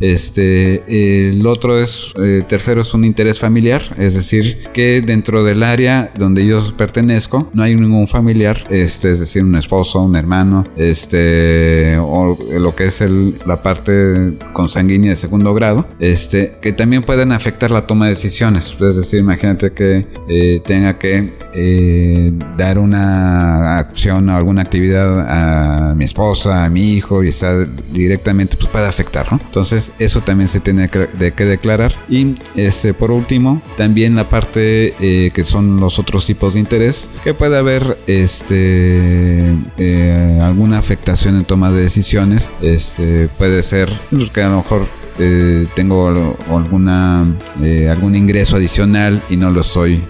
Este, 0.00 1.30
el 1.30 1.46
otro 1.46 1.78
es, 1.78 2.12
eh, 2.22 2.44
tercero 2.48 2.82
es 2.82 2.94
un 2.94 3.04
interés 3.04 3.38
familiar, 3.38 3.94
es 3.98 4.14
decir, 4.14 4.68
que 4.72 5.00
dentro 5.00 5.44
del 5.44 5.62
área 5.62 6.12
donde 6.16 6.42
ellos 6.42 6.74
pertenecen, 6.76 7.23
no 7.52 7.62
hay 7.62 7.74
ningún 7.74 8.08
familiar, 8.08 8.66
este, 8.70 9.10
es 9.10 9.20
decir, 9.20 9.42
un 9.42 9.56
esposo, 9.56 10.02
un 10.02 10.16
hermano, 10.16 10.66
este, 10.76 11.96
o 11.98 12.36
lo 12.58 12.74
que 12.74 12.86
es 12.86 13.00
el, 13.00 13.38
la 13.46 13.62
parte 13.62 14.38
consanguínea 14.52 15.10
de 15.10 15.16
segundo 15.16 15.54
grado, 15.54 15.86
este, 16.00 16.54
que 16.60 16.72
también 16.72 17.02
pueden 17.02 17.32
afectar 17.32 17.70
la 17.70 17.86
toma 17.86 18.06
de 18.06 18.10
decisiones. 18.10 18.76
Es 18.80 18.96
decir, 18.96 19.20
imagínate 19.20 19.72
que 19.72 20.06
eh, 20.28 20.60
tenga 20.64 20.98
que 20.98 21.32
eh, 21.54 22.32
dar 22.56 22.78
una 22.78 23.78
acción 23.78 24.28
o 24.28 24.36
alguna 24.36 24.62
actividad 24.62 25.90
a 25.90 25.94
mi 25.94 26.04
esposa, 26.04 26.64
a 26.64 26.70
mi 26.70 26.94
hijo 26.94 27.22
y 27.22 27.28
está 27.28 27.64
directamente, 27.92 28.56
pues 28.56 28.68
puede 28.68 28.86
afectar. 28.86 29.26
Entonces, 29.30 29.92
eso 29.98 30.20
también 30.20 30.48
se 30.48 30.60
tiene 30.60 30.88
que 30.88 31.44
declarar. 31.44 31.94
Y 32.08 32.34
este, 32.54 32.94
por 32.94 33.10
último, 33.10 33.62
también 33.76 34.16
la 34.16 34.28
parte 34.28 34.94
eh, 35.00 35.30
que 35.32 35.44
son 35.44 35.80
los 35.80 35.98
otros 35.98 36.26
tipos 36.26 36.54
de 36.54 36.60
interés, 36.60 37.08
que 37.22 37.34
puede 37.34 37.58
haber 37.58 37.98
este, 38.06 39.54
eh, 39.78 40.40
alguna 40.42 40.78
afectación 40.78 41.36
en 41.36 41.44
toma 41.44 41.70
de 41.70 41.82
decisiones. 41.82 42.50
Este, 42.62 43.28
puede 43.38 43.62
ser 43.62 43.90
que 44.32 44.42
a 44.42 44.48
lo 44.48 44.58
mejor 44.58 44.86
eh, 45.18 45.66
tengo 45.74 46.36
alguna 46.50 47.26
eh, 47.62 47.88
algún 47.90 48.16
ingreso 48.16 48.56
adicional 48.56 49.22
y 49.28 49.36
no 49.36 49.50
lo 49.50 49.60
estoy 49.60 50.04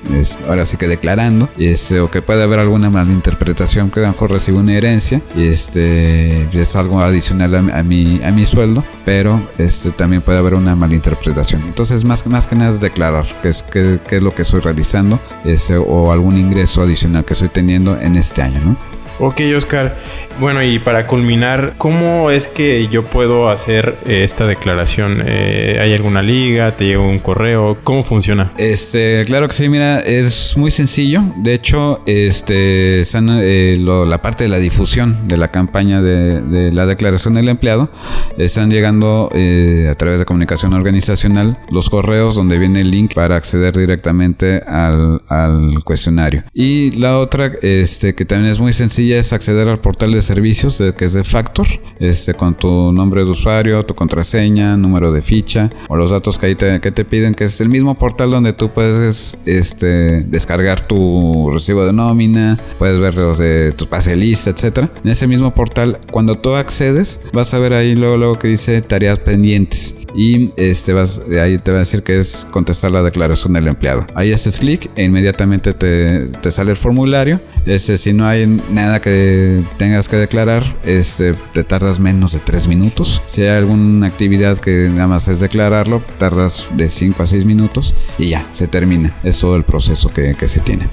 ahora 0.49 0.67
sí 0.67 0.77
que 0.77 0.89
declarando 0.89 1.49
este, 1.59 2.01
o 2.01 2.11
que 2.11 2.23
puede 2.23 2.43
haber 2.43 2.59
alguna 2.59 2.91
malinterpretación 2.91 3.91
que 3.91 4.01
a 4.01 4.05
lo 4.05 4.09
mejor 4.11 4.31
recibo 4.31 4.61
una 4.61 4.75
herencia 4.75 5.21
y 5.37 5.45
este 5.45 6.49
es 6.59 6.77
algo 6.77 7.01
adicional 7.01 7.55
a, 7.55 7.83
mi 7.83 8.23
a 8.23 8.33
mi 8.33 8.47
sueldo 8.47 8.85
pero 9.05 9.41
este 9.59 9.91
también 9.91 10.23
puede 10.23 10.39
haber 10.39 10.55
una 10.55 10.75
malinterpretación 10.75 11.63
entonces 11.63 12.05
más 12.05 12.27
más 12.27 12.47
que 12.47 12.57
nada 12.57 12.73
es 12.73 12.81
declarar 12.81 13.27
qué 13.43 13.49
es 13.49 13.63
qué, 13.63 14.01
es 14.11 14.23
lo 14.23 14.35
que 14.35 14.43
estoy 14.43 14.61
realizando 14.61 15.21
ese, 15.45 15.77
o 15.77 16.13
algún 16.13 16.39
ingreso 16.39 16.83
adicional 16.83 17.25
que 17.25 17.35
estoy 17.35 17.49
teniendo 17.49 18.01
en 18.01 18.17
este 18.17 18.43
año 18.43 18.61
¿no? 18.65 18.94
Ok, 19.19 19.41
Oscar. 19.57 19.97
Bueno, 20.41 20.65
y 20.65 20.81
para 20.81 21.07
culminar, 21.07 21.75
¿cómo 21.79 22.29
es 22.29 22.49
que 22.49 22.89
yo 22.89 23.05
puedo 23.05 23.49
hacer 23.51 23.95
eh, 24.05 24.25
esta 24.25 24.49
declaración? 24.49 25.23
Eh, 25.25 25.79
¿Hay 25.81 25.95
alguna 25.95 26.23
liga? 26.23 26.77
¿Te 26.77 26.87
llega 26.87 27.01
un 27.01 27.21
correo? 27.21 27.79
¿Cómo 27.85 28.03
funciona? 28.03 28.51
Este, 28.59 29.25
claro 29.27 29.47
que 29.47 29.55
sí, 29.55 29.69
mira, 29.69 30.01
es 30.01 30.57
muy 30.57 30.73
sencillo. 30.73 31.23
De 31.37 31.55
hecho, 31.55 32.01
este, 32.07 33.03
eh, 33.03 33.79
la 33.79 34.23
parte 34.23 34.45
de 34.45 34.51
la 34.51 34.59
difusión 34.59 35.29
de 35.29 35.37
la 35.37 35.49
campaña 35.49 36.03
de, 36.03 36.73
la 36.73 36.87
declaración 36.87 37.35
del 37.35 37.49
empleado, 37.49 37.91
están 38.37 38.71
llegando 38.71 39.31
a 39.31 39.95
través 39.95 40.19
de 40.19 40.25
comunicación 40.25 40.73
organizacional 40.73 41.59
los 41.71 41.89
correos 41.91 42.35
donde 42.35 42.59
viene 42.59 42.81
el 42.81 42.91
link 42.91 43.15
para 43.15 43.37
acceder 43.37 43.77
directamente 43.77 44.63
al, 44.67 45.23
al 45.29 45.85
cuestionario. 45.85 46.43
Y 46.53 46.91
la 46.93 47.19
otra, 47.19 47.53
este, 47.63 48.17
que 48.17 48.25
también 48.25 48.51
es 48.51 48.59
muy 48.59 48.73
sencilla, 48.73 49.04
es 49.13 49.33
acceder 49.33 49.69
al 49.69 49.79
portal 49.79 50.13
de 50.13 50.23
servicios 50.23 50.79
de, 50.79 50.93
que 50.93 51.07
es 51.07 51.13
de 51.13 51.25
Factor, 51.25 51.67
este, 51.99 52.35
con 52.35 52.55
tu 52.55 52.93
nombre 52.93 53.25
de 53.25 53.31
usuario, 53.31 53.83
tu 53.83 53.95
contraseña, 53.95 54.77
número 54.77 55.13
de 55.13 55.23
ficha 55.23 55.71
o 55.89 55.97
los 55.97 56.11
datos 56.11 56.39
que 56.39 56.47
ahí 56.47 56.55
te, 56.55 56.81
que 56.81 56.91
te 56.91 57.05
piden, 57.05 57.35
que 57.35 57.45
es 57.45 57.61
el 57.61 57.69
mismo 57.69 57.95
portal 57.97 58.31
donde 58.31 58.53
tú 58.53 58.71
puedes 58.71 59.37
este, 59.47 60.23
descargar 60.23 60.87
tu 60.87 61.51
recibo 61.53 61.85
de 61.85 61.93
nómina, 61.93 62.59
puedes 62.79 63.01
ver 63.01 63.15
los 63.15 63.39
de 63.39 63.73
tu 63.73 63.87
pase 63.87 64.17
lista, 64.17 64.51
etcétera. 64.51 64.91
En 65.03 65.11
ese 65.11 65.27
mismo 65.27 65.55
portal, 65.55 65.99
cuando 66.11 66.37
tú 66.37 66.55
accedes, 66.55 67.21
vas 67.33 67.55
a 67.55 67.59
ver 67.59 67.73
ahí 67.73 67.95
luego, 67.95 68.17
luego 68.17 68.39
que 68.39 68.49
dice 68.49 68.81
tareas 68.81 69.19
pendientes 69.19 69.97
y 70.15 70.53
este 70.57 70.93
vas 70.93 71.21
ahí 71.41 71.59
te 71.59 71.71
va 71.73 71.79
a 71.79 71.81
decir 71.81 72.03
que 72.03 72.21
es 72.21 72.47
contestar 72.51 72.93
la 72.93 73.03
declaración 73.03 73.53
del 73.53 73.67
empleado. 73.67 74.07
Ahí 74.15 74.33
haces 74.33 74.59
clic 74.59 74.91
e 74.97 75.05
inmediatamente 75.05 75.75
te, 75.75 76.29
te, 76.41 76.51
sale 76.51 76.71
el 76.71 76.77
formulario. 76.77 77.41
Este, 77.67 77.99
si 77.99 78.13
no 78.13 78.27
hay 78.27 78.47
nada 78.71 78.94
que 79.01 79.63
tengas 79.79 80.09
que 80.09 80.17
declarar, 80.17 80.65
este, 80.85 81.35
te 81.53 81.65
tardas 81.65 82.01
menos 82.01 82.33
de 82.33 82.39
3 82.41 82.69
minutos. 82.69 83.23
Si 83.27 83.43
hay 83.43 83.57
alguna 83.57 84.07
actividad 84.07 84.59
que 84.59 84.91
nada 84.93 85.09
más 85.09 85.29
es 85.29 85.41
declararlo, 85.41 86.03
tardas 86.19 86.69
de 86.75 86.91
5 86.91 87.23
a 87.23 87.27
6 87.27 87.45
minutos 87.45 87.95
y 88.19 88.31
ya, 88.31 88.47
se 88.53 88.69
termina. 88.69 89.15
Es 89.23 89.39
todo 89.39 89.57
el 89.57 89.65
proceso 89.65 90.13
que, 90.13 90.35
que 90.35 90.49
se 90.49 90.61
tiene. 90.61 90.89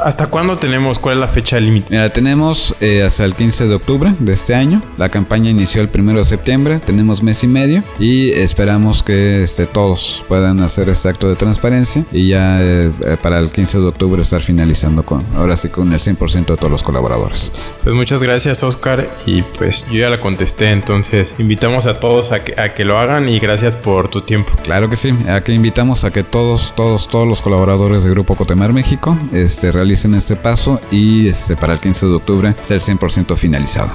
¿Hasta 0.00 0.28
cuándo 0.28 0.58
tenemos? 0.58 0.98
¿Cuál 0.98 1.16
es 1.16 1.20
la 1.20 1.28
fecha 1.28 1.58
límite? 1.58 1.88
Mira, 1.90 2.08
tenemos 2.10 2.74
eh, 2.80 3.02
hasta 3.02 3.24
el 3.24 3.34
15 3.34 3.66
de 3.66 3.74
octubre 3.74 4.14
de 4.18 4.32
este 4.32 4.54
año. 4.54 4.82
La 4.96 5.08
campaña 5.08 5.50
inició 5.50 5.82
el 5.82 5.90
1 5.92 6.18
de 6.18 6.24
septiembre. 6.24 6.80
Tenemos 6.84 7.22
mes 7.22 7.42
y 7.42 7.48
medio 7.48 7.82
y 7.98 8.30
esperamos 8.30 9.02
que 9.02 9.42
este, 9.42 9.66
todos 9.66 10.24
puedan 10.28 10.60
hacer 10.60 10.88
este 10.88 11.08
acto 11.08 11.28
de 11.28 11.34
transparencia 11.34 12.04
y 12.12 12.28
ya 12.28 12.58
eh, 12.60 12.92
para 13.20 13.38
el 13.38 13.50
15 13.50 13.80
de 13.80 13.86
octubre 13.86 14.22
estar 14.22 14.40
finalizando 14.40 15.04
con, 15.04 15.24
ahora 15.34 15.56
sí, 15.56 15.68
con 15.68 15.92
el 15.92 15.98
100% 15.98 16.46
de 16.46 16.56
todos 16.56 16.70
los 16.70 16.82
colaboradores. 16.82 17.52
Pues 17.82 17.94
muchas 17.94 18.22
gracias, 18.22 18.62
Oscar. 18.62 19.08
Y 19.26 19.42
pues 19.42 19.84
yo 19.90 19.98
ya 19.98 20.10
la 20.10 20.20
contesté. 20.20 20.70
Entonces 20.70 21.34
invitamos 21.38 21.86
a 21.86 21.98
todos 21.98 22.30
a 22.30 22.44
que, 22.44 22.60
a 22.60 22.72
que 22.72 22.84
lo 22.84 22.98
hagan 22.98 23.28
y 23.28 23.40
gracias 23.40 23.76
por 23.76 24.08
tu 24.08 24.22
tiempo. 24.22 24.52
Claro 24.62 24.88
que 24.88 24.96
sí. 24.96 25.12
Aquí 25.28 25.52
invitamos 25.52 26.04
a 26.04 26.12
que 26.12 26.22
todos, 26.22 26.72
todos, 26.76 27.08
todos 27.08 27.26
los 27.26 27.42
colaboradores 27.42 28.04
del 28.04 28.12
Grupo 28.12 28.36
Cotemar 28.36 28.72
México 28.72 29.18
este, 29.32 29.72
realicen 29.72 29.87
en 30.04 30.14
este 30.14 30.36
paso 30.36 30.80
y 30.90 31.28
este, 31.28 31.56
para 31.56 31.72
el 31.72 31.80
15 31.80 32.06
de 32.06 32.12
octubre 32.12 32.54
ser 32.60 32.80
100% 32.80 33.36
finalizado. 33.36 33.90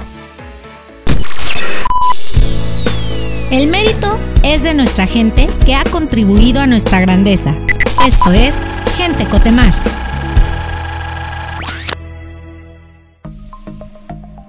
El 3.50 3.68
mérito 3.68 4.18
es 4.42 4.64
de 4.64 4.74
nuestra 4.74 5.06
gente 5.06 5.48
que 5.64 5.74
ha 5.74 5.84
contribuido 5.84 6.60
a 6.60 6.66
nuestra 6.66 7.00
grandeza. 7.00 7.54
Esto 8.04 8.32
es 8.32 8.60
Gente 8.96 9.26
Cotemar. 9.26 9.72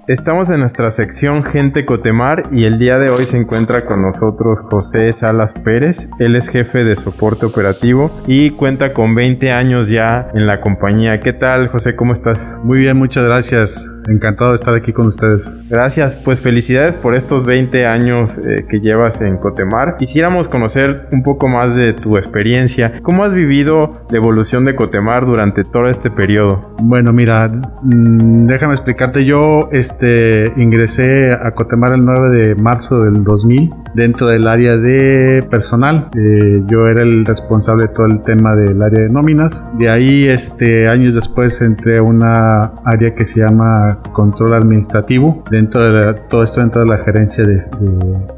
Estamos 0.08 0.50
en 0.50 0.60
nuestra 0.60 0.92
sección 0.92 1.42
Gente 1.42 1.84
Cotemar 1.84 2.44
y 2.52 2.64
el 2.64 2.78
día 2.78 2.96
de 3.00 3.10
hoy 3.10 3.24
se 3.24 3.38
encuentra 3.38 3.84
con 3.84 4.02
nosotros 4.02 4.60
José 4.60 5.12
Salas 5.12 5.52
Pérez. 5.52 6.08
Él 6.20 6.36
es 6.36 6.48
jefe 6.48 6.84
de 6.84 6.94
soporte 6.94 7.44
operativo 7.44 8.12
y 8.28 8.50
cuenta 8.50 8.92
con 8.92 9.16
20 9.16 9.50
años 9.50 9.88
ya 9.88 10.28
en 10.32 10.46
la 10.46 10.60
compañía. 10.60 11.18
¿Qué 11.18 11.32
tal, 11.32 11.66
José? 11.66 11.96
¿Cómo 11.96 12.12
estás? 12.12 12.54
Muy 12.62 12.78
bien, 12.78 12.96
muchas 12.96 13.24
gracias. 13.24 13.95
Encantado 14.08 14.50
de 14.50 14.56
estar 14.56 14.74
aquí 14.74 14.92
con 14.92 15.06
ustedes. 15.06 15.54
Gracias, 15.68 16.16
pues 16.16 16.40
felicidades 16.40 16.96
por 16.96 17.14
estos 17.14 17.44
20 17.44 17.86
años 17.86 18.30
eh, 18.38 18.66
que 18.68 18.80
llevas 18.80 19.20
en 19.20 19.36
Cotemar. 19.36 19.96
Quisiéramos 19.96 20.48
conocer 20.48 21.08
un 21.12 21.22
poco 21.22 21.48
más 21.48 21.76
de 21.76 21.92
tu 21.92 22.16
experiencia. 22.16 22.92
¿Cómo 23.02 23.24
has 23.24 23.34
vivido 23.34 23.92
la 24.10 24.18
evolución 24.18 24.64
de 24.64 24.74
Cotemar 24.74 25.26
durante 25.26 25.64
todo 25.64 25.88
este 25.88 26.10
periodo? 26.10 26.74
Bueno, 26.82 27.12
mira, 27.12 27.48
mm, 27.48 28.46
déjame 28.46 28.74
explicarte. 28.74 29.24
Yo, 29.24 29.68
este, 29.72 29.96
este, 30.06 30.60
ingresé 30.60 31.32
a 31.32 31.52
Cotemar 31.52 31.92
el 31.94 32.04
9 32.04 32.30
de 32.30 32.54
marzo 32.56 33.00
del 33.02 33.24
2000 33.24 33.70
dentro 33.94 34.26
del 34.26 34.46
área 34.46 34.76
de 34.76 35.44
personal. 35.50 36.10
Eh, 36.16 36.62
yo 36.66 36.86
era 36.86 37.02
el 37.02 37.24
responsable 37.24 37.86
de 37.86 37.94
todo 37.94 38.06
el 38.06 38.20
tema 38.22 38.54
del 38.54 38.82
área 38.82 39.04
de 39.04 39.08
nóminas. 39.08 39.70
De 39.78 39.88
ahí, 39.88 40.28
este, 40.28 40.88
años 40.88 41.14
después, 41.14 41.62
entré 41.62 41.98
a 41.98 42.02
una 42.02 42.72
área 42.84 43.14
que 43.14 43.24
se 43.24 43.40
llama 43.40 43.95
control 44.12 44.54
administrativo, 44.54 45.44
dentro 45.50 45.80
de 45.80 46.14
todo 46.28 46.42
esto 46.42 46.60
dentro 46.60 46.82
de 46.82 46.88
la 46.88 46.98
gerencia 46.98 47.44
de, 47.44 47.64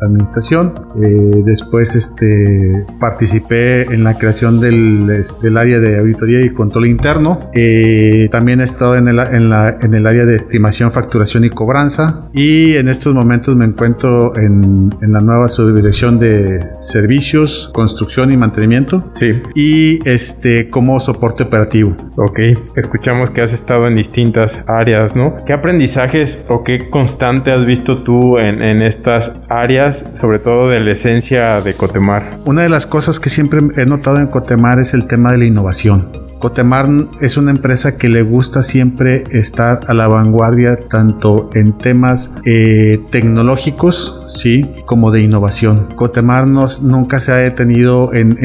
administración. 0.01 0.75
Eh, 1.03 1.43
después, 1.45 1.95
este, 1.95 2.85
participé 3.01 3.83
en 3.83 4.05
la 4.05 4.17
creación 4.17 4.61
del, 4.61 5.25
del, 5.43 5.57
área 5.57 5.79
de 5.81 5.99
auditoría 5.99 6.41
y 6.41 6.51
control 6.51 6.87
interno. 6.87 7.39
Eh, 7.55 8.29
también 8.31 8.61
he 8.61 8.65
estado 8.65 8.97
en 8.97 9.09
el, 9.09 9.19
en, 9.19 9.51
la, 9.51 9.77
en 9.81 9.95
el 9.95 10.07
área 10.07 10.25
de 10.25 10.37
estimación, 10.37 10.93
facturación 10.93 11.45
y 11.45 11.51
cobranza 11.51 12.29
y 12.33 12.77
en 12.77 12.89
estos 12.89 13.15
momentos 13.15 13.57
me 13.57 13.65
encuentro 13.65 14.37
en, 14.37 14.91
en 15.01 15.13
la 15.13 15.21
nueva 15.21 15.49
subdirección 15.49 16.19
de 16.19 16.61
servicios, 16.81 17.71
construcción 17.75 18.33
y 18.33 18.37
mantenimiento. 18.37 19.11
Sí. 19.15 19.41
Y 19.55 20.09
este 20.09 20.69
como 20.69 21.01
soporte 21.01 21.43
operativo. 21.43 21.95
Ok, 22.17 22.39
escuchamos 22.77 23.31
que 23.31 23.43
has 23.43 23.53
estado 23.53 23.87
en 23.87 23.97
distintas 23.97 24.63
áreas, 24.67 25.15
¿no? 25.15 25.35
¿Qué 25.49 25.55
aprendizajes 25.55 26.45
o 26.51 26.63
qué 26.63 26.91
constante 26.91 27.53
has 27.53 27.65
visto 27.65 28.03
tú 28.03 28.37
en, 28.37 28.63
en 28.63 28.83
estas 28.83 29.33
áreas, 29.49 30.05
sobre 30.13 30.41
todo 30.41 30.69
de 30.69 30.79
la 30.79 30.91
esencia 30.91 31.63
de 31.63 31.73
Cotemar? 31.73 32.41
Una 32.45 32.61
de 32.61 32.69
las 32.69 32.85
cosas 32.85 33.19
que 33.19 33.31
siempre 33.31 33.61
he 33.79 33.87
notado 33.87 34.19
en 34.19 34.27
Cotemar 34.27 34.79
es 34.79 34.93
el 34.93 35.07
tema 35.07 35.33
de 35.33 35.39
la 35.39 35.47
innovación. 35.47 36.28
Cotemar 36.39 36.89
es 37.21 37.37
una 37.37 37.51
empresa 37.51 37.97
que 37.97 38.09
le 38.09 38.23
gusta 38.23 38.63
siempre 38.63 39.25
estar 39.33 39.81
a 39.89 39.95
la 39.95 40.07
vanguardia 40.07 40.79
tanto 40.79 41.51
en 41.55 41.77
temas 41.77 42.31
eh, 42.45 43.01
tecnológicos, 43.11 44.27
sí, 44.29 44.75
como 44.87 45.11
de 45.11 45.21
innovación. 45.21 45.89
Cotemar 45.97 46.47
nunca 46.47 47.19
se 47.19 47.33
ha 47.33 47.37
detenido 47.37 48.15
en, 48.15 48.37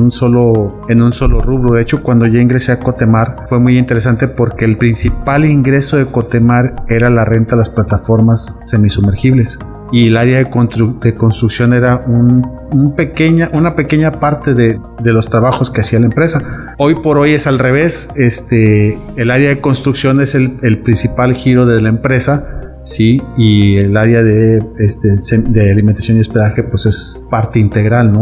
un 0.00 0.10
solo, 0.10 0.82
en 0.88 1.00
un 1.00 1.12
solo 1.12 1.40
rubro. 1.40 1.76
De 1.76 1.82
hecho, 1.82 2.02
cuando 2.02 2.26
yo 2.26 2.38
ingresé 2.38 2.72
a 2.72 2.78
Cotemar 2.78 3.46
fue 3.48 3.58
muy 3.58 3.78
interesante 3.78 4.28
porque 4.28 4.66
el 4.66 4.76
principal 4.76 5.44
ingreso 5.44 5.96
de 5.96 6.06
Cotemar 6.06 6.84
era 6.88 7.08
la 7.08 7.24
renta 7.24 7.54
a 7.54 7.58
las 7.58 7.70
plataformas 7.70 8.60
semisumergibles. 8.66 9.58
Y 9.92 10.06
el 10.08 10.16
área 10.16 10.38
de, 10.38 11.14
construcción 11.14 11.74
era 11.74 12.02
un, 12.06 12.94
pequeña, 12.96 13.50
una 13.52 13.76
pequeña 13.76 14.10
parte 14.12 14.54
de, 14.54 14.80
los 15.04 15.28
trabajos 15.28 15.70
que 15.70 15.82
hacía 15.82 16.00
la 16.00 16.06
empresa. 16.06 16.40
Hoy 16.78 16.94
por 16.94 17.18
hoy 17.18 17.32
es 17.32 17.46
al 17.46 17.58
revés, 17.58 18.08
este, 18.16 18.98
el 19.16 19.30
área 19.30 19.50
de 19.50 19.60
construcción 19.60 20.20
es 20.20 20.34
el, 20.34 20.78
principal 20.78 21.34
giro 21.34 21.66
de 21.66 21.82
la 21.82 21.90
empresa 21.90 22.78
sí, 22.80 23.22
y 23.36 23.76
el 23.76 23.96
área 23.96 24.22
de, 24.22 24.60
este, 24.78 25.08
de 25.36 25.70
alimentación 25.70 26.16
y 26.16 26.20
hospedaje 26.20 26.62
pues 26.62 26.86
es 26.86 27.24
parte 27.30 27.58
integral 27.58 28.12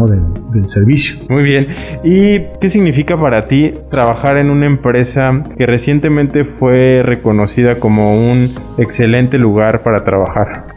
del 0.53 0.67
servicio. 0.67 1.15
Muy 1.29 1.43
bien, 1.43 1.67
¿y 2.03 2.41
qué 2.59 2.69
significa 2.69 3.17
para 3.17 3.47
ti 3.47 3.73
trabajar 3.89 4.37
en 4.37 4.49
una 4.49 4.65
empresa 4.65 5.43
que 5.57 5.65
recientemente 5.65 6.43
fue 6.43 7.01
reconocida 7.03 7.79
como 7.79 8.31
un 8.31 8.53
excelente 8.77 9.37
lugar 9.37 9.81
para 9.81 10.03
trabajar? 10.03 10.70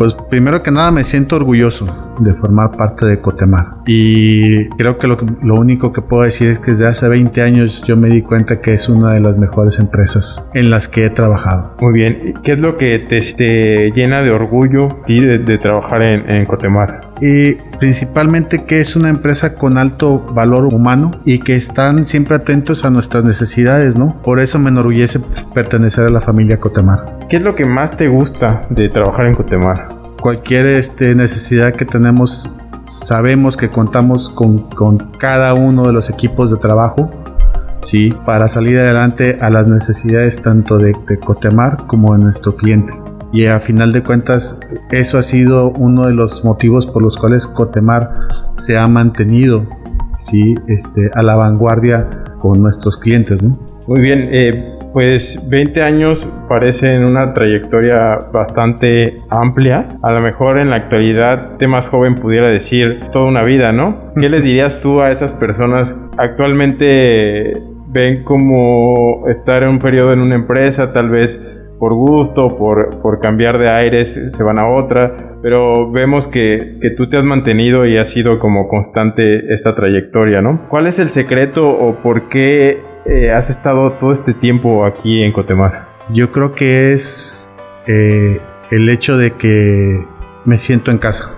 Pues 0.00 0.14
primero 0.14 0.62
que 0.62 0.70
nada 0.70 0.90
me 0.90 1.04
siento 1.04 1.36
orgulloso 1.36 2.16
de 2.20 2.32
formar 2.32 2.70
parte 2.70 3.04
de 3.04 3.20
Cotemar. 3.20 3.82
Y 3.84 4.66
creo 4.70 4.96
que 4.96 5.06
lo, 5.06 5.18
único 5.54 5.92
que 5.92 6.00
puedo 6.00 6.22
decir 6.22 6.48
es 6.48 6.58
que 6.58 6.70
desde 6.70 6.86
hace 6.86 7.06
20 7.06 7.42
años 7.42 7.82
yo 7.82 7.98
me 7.98 8.08
di 8.08 8.22
cuenta 8.22 8.62
que 8.62 8.72
es 8.72 8.88
una 8.88 9.12
de 9.12 9.20
las 9.20 9.36
mejores 9.36 9.78
empresas 9.78 10.50
en 10.54 10.70
las 10.70 10.88
que 10.88 11.04
he 11.04 11.10
trabajado. 11.10 11.76
Muy 11.82 11.92
bien. 11.92 12.32
¿Qué 12.42 12.52
es 12.52 12.60
lo 12.62 12.78
que 12.78 12.98
te, 13.00 13.90
llena 13.90 14.22
de 14.22 14.30
orgullo 14.30 14.88
de, 15.06 15.38
de 15.38 15.58
trabajar 15.58 16.08
en, 16.08 16.30
en 16.30 16.46
Cotemar? 16.46 17.02
Y 17.20 17.56
principalmente 17.78 18.64
que 18.64 18.80
es 18.80 18.96
una 18.96 19.10
empresa 19.10 19.54
con 19.54 19.76
alto 19.76 20.20
valor 20.32 20.64
humano 20.64 21.10
y 21.26 21.40
que 21.40 21.56
están 21.56 22.06
siempre 22.06 22.36
atentos 22.36 22.86
a 22.86 22.90
nuestras 22.90 23.24
necesidades, 23.24 23.98
¿no? 23.98 24.16
Por 24.22 24.40
eso 24.40 24.58
me 24.58 24.70
enorgullece 24.70 25.20
pertenecer 25.52 26.06
a 26.06 26.10
la 26.10 26.22
familia 26.22 26.58
Cotemar. 26.58 27.19
¿Qué 27.30 27.36
es 27.36 27.42
lo 27.44 27.54
que 27.54 27.64
más 27.64 27.96
te 27.96 28.08
gusta 28.08 28.66
de 28.70 28.88
trabajar 28.88 29.26
en 29.26 29.36
Cotemar? 29.36 29.86
Cualquier 30.20 30.66
este, 30.66 31.14
necesidad 31.14 31.72
que 31.72 31.84
tenemos, 31.84 32.58
sabemos 32.80 33.56
que 33.56 33.68
contamos 33.68 34.28
con, 34.28 34.66
cada 35.16 35.54
uno 35.54 35.84
de 35.84 35.92
los 35.92 36.10
equipos 36.10 36.50
de 36.50 36.56
trabajo 36.56 37.08
¿sí? 37.82 38.12
para 38.26 38.48
salir 38.48 38.78
adelante 38.78 39.38
a 39.40 39.48
las 39.48 39.68
necesidades 39.68 40.42
tanto 40.42 40.76
de, 40.78 40.92
Cotemar 41.24 41.86
como 41.86 42.14
de 42.14 42.18
nuestro 42.24 42.56
cliente. 42.56 42.94
Y 43.32 43.46
a 43.46 43.60
final 43.60 43.92
de 43.92 44.02
cuentas, 44.02 44.58
eso 44.90 45.16
ha 45.16 45.22
sido 45.22 45.70
uno 45.70 46.08
de 46.08 46.14
los 46.14 46.44
motivos 46.44 46.88
por 46.88 47.00
los 47.00 47.16
cuales 47.16 47.46
Cotemar 47.46 48.12
se 48.56 48.76
ha 48.76 48.88
mantenido 48.88 49.68
¿sí? 50.18 50.56
este, 50.66 51.12
a 51.14 51.22
la 51.22 51.36
vanguardia 51.36 52.10
con 52.40 52.60
nuestros 52.60 52.96
clientes. 52.96 53.44
Muy 53.86 54.00
bien, 54.00 54.28
eh, 54.32 54.79
pues 54.92 55.48
20 55.48 55.82
años 55.82 56.26
parecen 56.48 57.04
una 57.04 57.32
trayectoria 57.32 58.18
bastante 58.32 59.18
amplia. 59.28 59.88
A 60.02 60.12
lo 60.12 60.20
mejor 60.20 60.58
en 60.58 60.70
la 60.70 60.76
actualidad, 60.76 61.56
te 61.56 61.66
más 61.66 61.88
joven 61.88 62.14
pudiera 62.14 62.50
decir 62.50 63.00
toda 63.12 63.26
una 63.26 63.42
vida, 63.42 63.72
¿no? 63.72 64.12
¿Qué 64.14 64.28
les 64.28 64.42
dirías 64.42 64.80
tú 64.80 65.00
a 65.00 65.10
esas 65.10 65.32
personas 65.32 66.10
actualmente 66.18 67.54
ven 67.88 68.24
como 68.24 69.28
estar 69.28 69.62
en 69.62 69.70
un 69.70 69.78
periodo 69.78 70.12
en 70.12 70.20
una 70.20 70.36
empresa, 70.36 70.92
tal 70.92 71.10
vez 71.10 71.40
por 71.78 71.94
gusto, 71.94 72.58
por, 72.58 73.00
por 73.00 73.20
cambiar 73.20 73.58
de 73.58 73.70
aires, 73.70 74.12
se 74.32 74.44
van 74.44 74.58
a 74.58 74.68
otra, 74.68 75.38
pero 75.42 75.90
vemos 75.90 76.28
que, 76.28 76.76
que, 76.80 76.90
tú 76.90 77.08
te 77.08 77.16
has 77.16 77.24
mantenido 77.24 77.86
y 77.86 77.96
ha 77.96 78.04
sido 78.04 78.38
como 78.38 78.68
constante 78.68 79.50
esta 79.52 79.74
trayectoria, 79.74 80.42
¿no? 80.42 80.68
¿Cuál 80.68 80.86
es 80.86 80.98
el 80.98 81.08
secreto 81.08 81.70
o 81.70 81.96
por 82.02 82.28
qué 82.28 82.89
eh, 83.04 83.32
has 83.32 83.50
estado 83.50 83.92
todo 83.92 84.12
este 84.12 84.34
tiempo 84.34 84.84
aquí 84.84 85.22
en 85.22 85.32
Cotemar? 85.32 85.88
Yo 86.10 86.32
creo 86.32 86.52
que 86.52 86.92
es 86.92 87.56
eh, 87.86 88.40
el 88.70 88.88
hecho 88.88 89.16
de 89.16 89.32
que 89.32 90.06
me 90.44 90.58
siento 90.58 90.90
en 90.90 90.98
casa. 90.98 91.36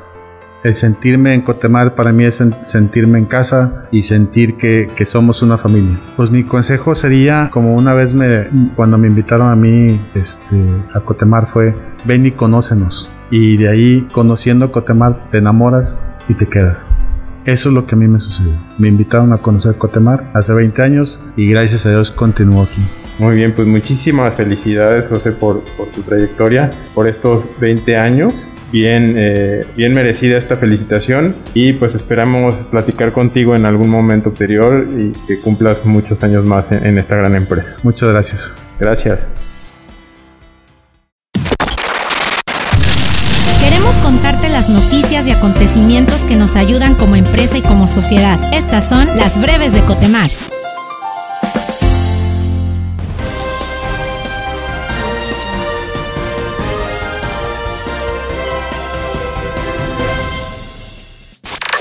El 0.64 0.74
sentirme 0.74 1.34
en 1.34 1.42
Cotemar 1.42 1.96
para 1.96 2.12
mí 2.12 2.24
es 2.24 2.42
sentirme 2.62 3.18
en 3.18 3.24
casa 3.24 3.88
y 3.90 4.02
sentir 4.02 4.56
que, 4.56 5.04
somos 5.04 5.42
una 5.42 5.58
familia. 5.58 6.00
Pues 6.16 6.30
mi 6.30 6.44
consejo 6.44 6.94
sería, 6.94 7.50
como 7.52 7.74
una 7.74 7.94
vez 7.94 8.14
me, 8.14 8.46
cuando 8.76 8.96
me 8.96 9.08
invitaron 9.08 9.48
a 9.48 9.56
mí 9.56 10.00
este, 10.14 10.62
a 10.94 11.00
Cotemar 11.00 11.48
fue, 11.48 11.74
ven 12.04 12.26
y 12.26 12.30
conócenos. 12.30 13.10
Y 13.30 13.56
de 13.56 13.68
ahí, 13.70 14.08
conociendo 14.12 14.70
Cotemar, 14.70 15.28
te 15.30 15.38
enamoras 15.38 16.06
y 16.28 16.34
te 16.34 16.46
quedas. 16.46 16.94
Eso 17.44 17.68
es 17.70 17.74
lo 17.74 17.86
que 17.86 17.94
a 17.94 17.98
mí 17.98 18.06
me 18.06 18.20
sucedió. 18.20 18.52
Me 18.78 18.88
invitaron 18.88 19.32
a 19.32 19.38
conocer 19.38 19.76
Cotemar 19.76 20.30
hace 20.34 20.52
20 20.52 20.82
años 20.82 21.20
y 21.36 21.48
gracias 21.48 21.86
a 21.86 21.90
Dios 21.90 22.10
continúo 22.10 22.62
aquí. 22.62 22.80
Muy 23.18 23.36
bien, 23.36 23.52
pues 23.52 23.68
muchísimas 23.68 24.34
felicidades 24.34 25.06
José 25.08 25.32
por, 25.32 25.62
tu 25.92 26.02
trayectoria, 26.02 26.70
por 26.94 27.06
estos 27.06 27.44
20 27.60 27.96
años. 27.96 28.34
Bien, 28.72 29.14
eh, 29.18 29.66
bien 29.76 29.92
merecida 29.92 30.38
esta 30.38 30.56
felicitación 30.56 31.34
y 31.52 31.74
pues 31.74 31.94
esperamos 31.94 32.54
platicar 32.70 33.12
contigo 33.12 33.54
en 33.54 33.66
algún 33.66 33.90
momento 33.90 34.30
anterior 34.30 34.88
y 34.98 35.12
que 35.26 35.38
cumplas 35.40 35.84
muchos 35.84 36.24
años 36.24 36.46
más 36.46 36.72
en 36.72 36.96
esta 36.96 37.16
gran 37.16 37.34
empresa. 37.34 37.76
Muchas 37.82 38.08
gracias. 38.08 38.54
Gracias. 38.80 39.28
Que 46.32 46.38
nos 46.38 46.56
ayudan 46.56 46.94
como 46.94 47.14
empresa 47.14 47.58
y 47.58 47.60
como 47.60 47.86
sociedad. 47.86 48.40
Estas 48.54 48.88
son 48.88 49.06
las 49.18 49.38
breves 49.38 49.74
de 49.74 49.84
Cotemar. 49.84 50.30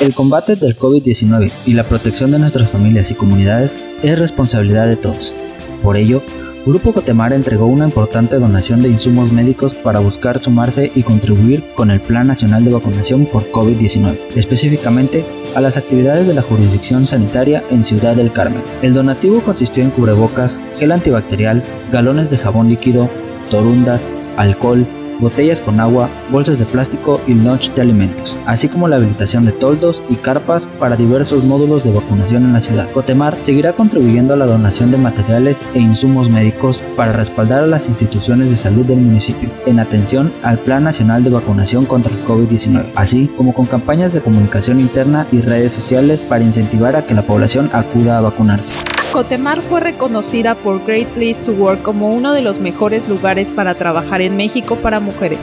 El 0.02 0.14
combate 0.14 0.58
del 0.58 0.78
COVID-19 0.78 1.50
y 1.66 1.74
la 1.74 1.86
protección 1.86 2.32
de 2.32 2.40
nuestras 2.40 2.70
familias 2.70 3.10
y 3.10 3.16
comunidades 3.16 3.74
es 4.04 4.20
responsabilidad 4.20 4.88
de 4.88 4.98
todos. 4.98 5.34
Por 5.82 5.96
ello, 5.96 6.22
Grupo 6.64 6.94
Cotemar 6.94 7.34
entregó 7.34 7.66
una 7.66 7.86
importante 7.86 8.38
donación 8.38 8.84
de 8.84 8.90
insumos 8.90 9.32
médicos 9.32 9.74
para 9.74 10.00
buscar 10.00 10.40
sumarse 10.40 10.92
y 10.94 11.02
contribuir 11.02 11.66
con 11.74 11.90
el 11.90 12.00
Plan 12.00 12.28
Nacional 12.28 12.64
de 12.64 12.72
Vacunación 12.72 13.26
por 13.26 13.52
COVID-19, 13.52 14.16
específicamente 14.36 15.26
a 15.56 15.62
las 15.62 15.78
actividades 15.78 16.28
de 16.28 16.36
la 16.36 16.44
jurisdicción 16.44 17.08
sanitaria 17.08 17.64
en 17.72 17.84
Ciudad 17.84 18.16
del 18.16 18.32
Carmen. 18.32 18.62
El 18.84 18.94
donativo 18.94 19.42
consistió 19.42 19.84
en 19.84 19.90
cubrebocas, 19.90 20.62
gel 20.78 20.92
antibacterial, 20.92 21.64
galones 21.92 22.30
de 22.30 22.38
jabón 22.38 22.70
líquido, 22.70 23.10
torundas, 23.50 24.08
alcohol, 24.38 24.86
botellas 25.22 25.62
con 25.62 25.80
agua, 25.80 26.10
bolsas 26.32 26.60
de 26.60 26.66
plástico 26.66 27.22
y 27.28 27.34
lunch 27.36 27.74
de 27.74 27.82
alimentos, 27.82 28.38
así 28.46 28.68
como 28.68 28.88
la 28.88 28.98
habilitación 28.98 29.46
de 29.46 29.54
toldos 29.54 30.04
y 30.10 30.16
carpas 30.16 30.68
para 30.80 30.98
diversos 30.98 31.44
módulos 31.46 31.84
de 31.84 31.94
vacunación 31.94 32.44
en 32.44 32.54
la 32.54 32.62
ciudad. 32.62 32.92
Cotemar 32.92 33.42
seguirá 33.42 33.74
contribuyendo 33.74 34.34
a 34.34 34.38
la 34.38 34.46
donación 34.46 34.92
de 34.92 34.98
materiales 34.98 35.62
e 35.74 35.80
insumos 35.80 36.30
médicos 36.30 36.84
para 36.98 37.14
respaldar 37.14 37.64
a 37.64 37.68
las 37.68 37.88
instituciones 37.88 38.50
de 38.50 38.58
salud 38.58 38.86
del 38.86 39.00
municipio 39.00 39.50
en 39.66 39.80
atención 39.80 40.34
al 40.44 40.58
Plan 40.58 40.84
Nacional 40.84 41.24
de 41.24 41.30
Vacunación 41.30 41.86
contra 41.86 42.12
el 42.12 42.24
COVID-19, 42.26 42.92
así 42.96 43.30
como 43.38 43.54
con 43.54 43.66
campañas 43.66 44.14
de 44.14 44.22
comunicación 44.22 44.80
interna 44.80 45.28
y 45.32 45.42
redes 45.42 45.74
sociales 45.74 46.22
para 46.22 46.44
incentivar 46.44 46.96
a 46.96 47.06
que 47.06 47.14
la 47.14 47.22
población 47.22 47.70
acuda 47.74 48.18
a 48.18 48.22
vacunarse. 48.22 48.74
Cotemar 49.12 49.60
fue 49.60 49.82
reconocida 49.82 50.56
por 50.56 50.86
Great 50.86 51.10
Place 51.10 51.42
to 51.46 51.52
Work 51.52 51.82
como 51.82 52.12
uno 52.12 52.32
de 52.32 52.42
los 52.42 52.60
mejores 52.60 53.10
lugares 53.10 53.50
para 53.50 53.76
trabajar 53.76 54.22
en 54.22 54.38
México 54.38 54.78
para 54.78 55.02
mujeres, 55.02 55.40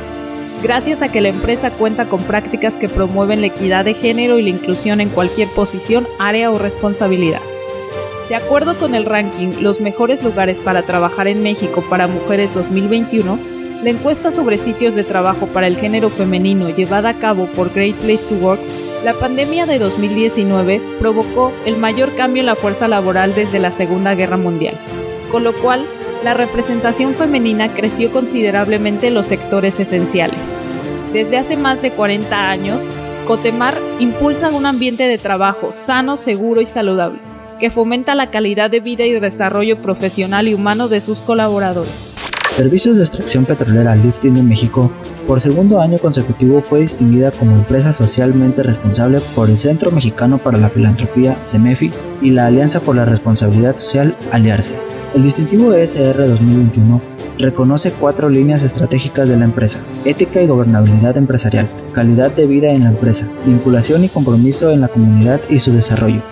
gracias 0.62 1.02
a 1.02 1.12
que 1.12 1.20
la 1.20 1.28
empresa 1.28 1.70
cuenta 1.70 2.06
con 2.06 2.22
prácticas 2.22 2.78
que 2.78 2.88
promueven 2.88 3.42
la 3.42 3.48
equidad 3.48 3.84
de 3.84 3.92
género 3.92 4.38
y 4.38 4.42
la 4.42 4.48
inclusión 4.48 5.02
en 5.02 5.10
cualquier 5.10 5.48
posición, 5.48 6.06
área 6.18 6.50
o 6.50 6.58
responsabilidad. 6.58 7.42
De 8.30 8.36
acuerdo 8.36 8.74
con 8.78 8.94
el 8.94 9.04
ranking 9.04 9.60
Los 9.60 9.82
mejores 9.82 10.24
lugares 10.24 10.58
para 10.60 10.82
trabajar 10.84 11.28
en 11.28 11.42
México 11.42 11.84
para 11.90 12.08
mujeres 12.08 12.54
2021, 12.54 13.38
la 13.82 13.90
encuesta 13.90 14.32
sobre 14.32 14.56
sitios 14.56 14.94
de 14.94 15.04
trabajo 15.04 15.46
para 15.46 15.66
el 15.66 15.76
género 15.76 16.08
femenino 16.08 16.70
llevada 16.70 17.10
a 17.10 17.18
cabo 17.18 17.44
por 17.48 17.72
Great 17.74 17.96
Place 17.96 18.24
to 18.30 18.34
Work 18.36 18.60
la 19.04 19.14
pandemia 19.14 19.66
de 19.66 19.78
2019 19.78 20.80
provocó 20.98 21.52
el 21.64 21.76
mayor 21.76 22.14
cambio 22.16 22.40
en 22.40 22.46
la 22.46 22.56
fuerza 22.56 22.88
laboral 22.88 23.34
desde 23.34 23.58
la 23.58 23.72
Segunda 23.72 24.14
Guerra 24.14 24.36
Mundial, 24.36 24.74
con 25.30 25.44
lo 25.44 25.54
cual 25.54 25.86
la 26.24 26.34
representación 26.34 27.14
femenina 27.14 27.74
creció 27.74 28.10
considerablemente 28.10 29.06
en 29.06 29.14
los 29.14 29.26
sectores 29.26 29.78
esenciales. 29.78 30.42
Desde 31.12 31.38
hace 31.38 31.56
más 31.56 31.80
de 31.80 31.92
40 31.92 32.50
años, 32.50 32.82
Cotemar 33.28 33.76
impulsa 33.98 34.48
un 34.48 34.64
ambiente 34.64 35.06
de 35.06 35.18
trabajo 35.18 35.72
sano, 35.74 36.16
seguro 36.16 36.62
y 36.62 36.66
saludable, 36.66 37.20
que 37.60 37.70
fomenta 37.70 38.14
la 38.14 38.30
calidad 38.30 38.70
de 38.70 38.80
vida 38.80 39.04
y 39.04 39.20
desarrollo 39.20 39.76
profesional 39.76 40.48
y 40.48 40.54
humano 40.54 40.88
de 40.88 41.02
sus 41.02 41.18
colaboradores. 41.18 42.14
Servicios 42.58 42.96
de 42.96 43.04
Extracción 43.04 43.44
Petrolera 43.44 43.94
Lifting 43.94 44.34
de 44.34 44.42
México, 44.42 44.90
por 45.28 45.40
segundo 45.40 45.80
año 45.80 45.96
consecutivo 45.96 46.60
fue 46.60 46.80
distinguida 46.80 47.30
como 47.30 47.54
empresa 47.54 47.92
socialmente 47.92 48.64
responsable 48.64 49.20
por 49.36 49.48
el 49.48 49.56
Centro 49.56 49.92
Mexicano 49.92 50.38
para 50.38 50.58
la 50.58 50.68
Filantropía, 50.68 51.38
CEMEFI, 51.46 51.92
y 52.20 52.30
la 52.30 52.46
Alianza 52.46 52.80
por 52.80 52.96
la 52.96 53.04
Responsabilidad 53.04 53.76
Social, 53.76 54.16
Aliarse. 54.32 54.74
El 55.14 55.22
distintivo 55.22 55.72
ESR 55.72 56.16
2021 56.16 57.00
reconoce 57.38 57.92
cuatro 57.92 58.28
líneas 58.28 58.64
estratégicas 58.64 59.28
de 59.28 59.36
la 59.36 59.44
empresa. 59.44 59.78
Ética 60.04 60.42
y 60.42 60.48
gobernabilidad 60.48 61.16
empresarial, 61.16 61.70
calidad 61.92 62.32
de 62.32 62.48
vida 62.48 62.72
en 62.72 62.82
la 62.82 62.90
empresa, 62.90 63.24
vinculación 63.46 64.02
y 64.02 64.08
compromiso 64.08 64.72
en 64.72 64.80
la 64.80 64.88
comunidad 64.88 65.40
y 65.48 65.60
su 65.60 65.72
desarrollo, 65.72 66.22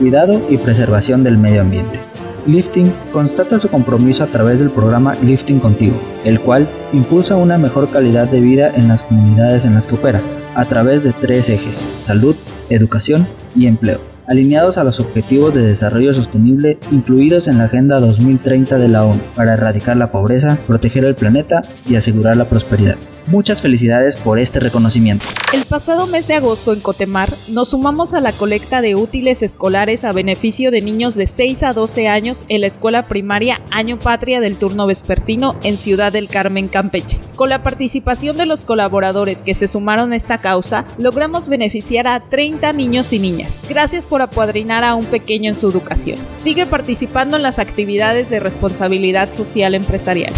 cuidado 0.00 0.42
y 0.50 0.56
preservación 0.56 1.22
del 1.22 1.38
medio 1.38 1.60
ambiente. 1.60 2.00
Lifting 2.46 2.92
constata 3.12 3.58
su 3.58 3.68
compromiso 3.68 4.22
a 4.22 4.28
través 4.28 4.60
del 4.60 4.70
programa 4.70 5.14
Lifting 5.16 5.58
Contigo, 5.58 5.96
el 6.24 6.40
cual 6.40 6.68
impulsa 6.92 7.36
una 7.36 7.58
mejor 7.58 7.88
calidad 7.88 8.28
de 8.28 8.40
vida 8.40 8.70
en 8.74 8.86
las 8.86 9.02
comunidades 9.02 9.64
en 9.64 9.74
las 9.74 9.88
que 9.88 9.96
opera, 9.96 10.20
a 10.54 10.64
través 10.64 11.02
de 11.02 11.12
tres 11.12 11.50
ejes, 11.50 11.84
salud, 12.00 12.36
educación 12.70 13.26
y 13.56 13.66
empleo, 13.66 14.00
alineados 14.28 14.78
a 14.78 14.84
los 14.84 15.00
objetivos 15.00 15.54
de 15.54 15.62
desarrollo 15.62 16.14
sostenible 16.14 16.78
incluidos 16.92 17.48
en 17.48 17.58
la 17.58 17.64
Agenda 17.64 17.98
2030 17.98 18.78
de 18.78 18.88
la 18.88 19.04
ONU, 19.04 19.20
para 19.34 19.54
erradicar 19.54 19.96
la 19.96 20.12
pobreza, 20.12 20.56
proteger 20.68 21.04
el 21.04 21.16
planeta 21.16 21.62
y 21.88 21.96
asegurar 21.96 22.36
la 22.36 22.48
prosperidad. 22.48 22.96
Muchas 23.28 23.60
felicidades 23.60 24.14
por 24.14 24.38
este 24.38 24.60
reconocimiento. 24.60 25.26
El 25.52 25.64
pasado 25.64 26.06
mes 26.06 26.28
de 26.28 26.34
agosto 26.34 26.72
en 26.72 26.80
Cotemar 26.80 27.32
nos 27.48 27.70
sumamos 27.70 28.14
a 28.14 28.20
la 28.20 28.30
colecta 28.30 28.80
de 28.80 28.94
útiles 28.94 29.42
escolares 29.42 30.04
a 30.04 30.12
beneficio 30.12 30.70
de 30.70 30.80
niños 30.80 31.16
de 31.16 31.26
6 31.26 31.64
a 31.64 31.72
12 31.72 32.06
años 32.06 32.44
en 32.48 32.60
la 32.60 32.68
escuela 32.68 33.08
primaria 33.08 33.60
Año 33.72 33.98
Patria 33.98 34.38
del 34.38 34.56
turno 34.56 34.86
vespertino 34.86 35.56
en 35.64 35.76
Ciudad 35.76 36.12
del 36.12 36.28
Carmen, 36.28 36.68
Campeche. 36.68 37.18
Con 37.34 37.50
la 37.50 37.64
participación 37.64 38.36
de 38.36 38.46
los 38.46 38.60
colaboradores 38.60 39.38
que 39.38 39.54
se 39.54 39.66
sumaron 39.66 40.12
a 40.12 40.16
esta 40.16 40.38
causa, 40.38 40.84
logramos 40.96 41.48
beneficiar 41.48 42.06
a 42.06 42.20
30 42.20 42.72
niños 42.74 43.12
y 43.12 43.18
niñas. 43.18 43.60
Gracias 43.68 44.04
por 44.04 44.22
apadrinar 44.22 44.84
a 44.84 44.94
un 44.94 45.04
pequeño 45.04 45.50
en 45.50 45.58
su 45.58 45.68
educación. 45.68 46.18
Sigue 46.42 46.66
participando 46.66 47.36
en 47.36 47.42
las 47.42 47.58
actividades 47.58 48.30
de 48.30 48.38
responsabilidad 48.38 49.28
social 49.34 49.74
empresarial. 49.74 50.32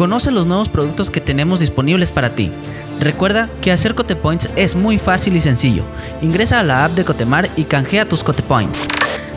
Conoce 0.00 0.30
los 0.30 0.46
nuevos 0.46 0.70
productos 0.70 1.10
que 1.10 1.20
tenemos 1.20 1.60
disponibles 1.60 2.10
ti. 2.30 2.50
Recuerda 3.00 3.48
que 3.62 3.72
hacer 3.72 3.94
Cotepoints 3.94 4.50
es 4.56 4.74
muy 4.74 4.98
fácil 4.98 5.34
y 5.34 5.40
sencillo. 5.40 5.84
Ingresa 6.20 6.60
a 6.60 6.62
la 6.62 6.84
app 6.84 6.92
de 6.92 7.04
Cotemar 7.04 7.48
y 7.56 7.64
canjea 7.64 8.04
tus 8.04 8.22
Cotepoints. 8.22 8.78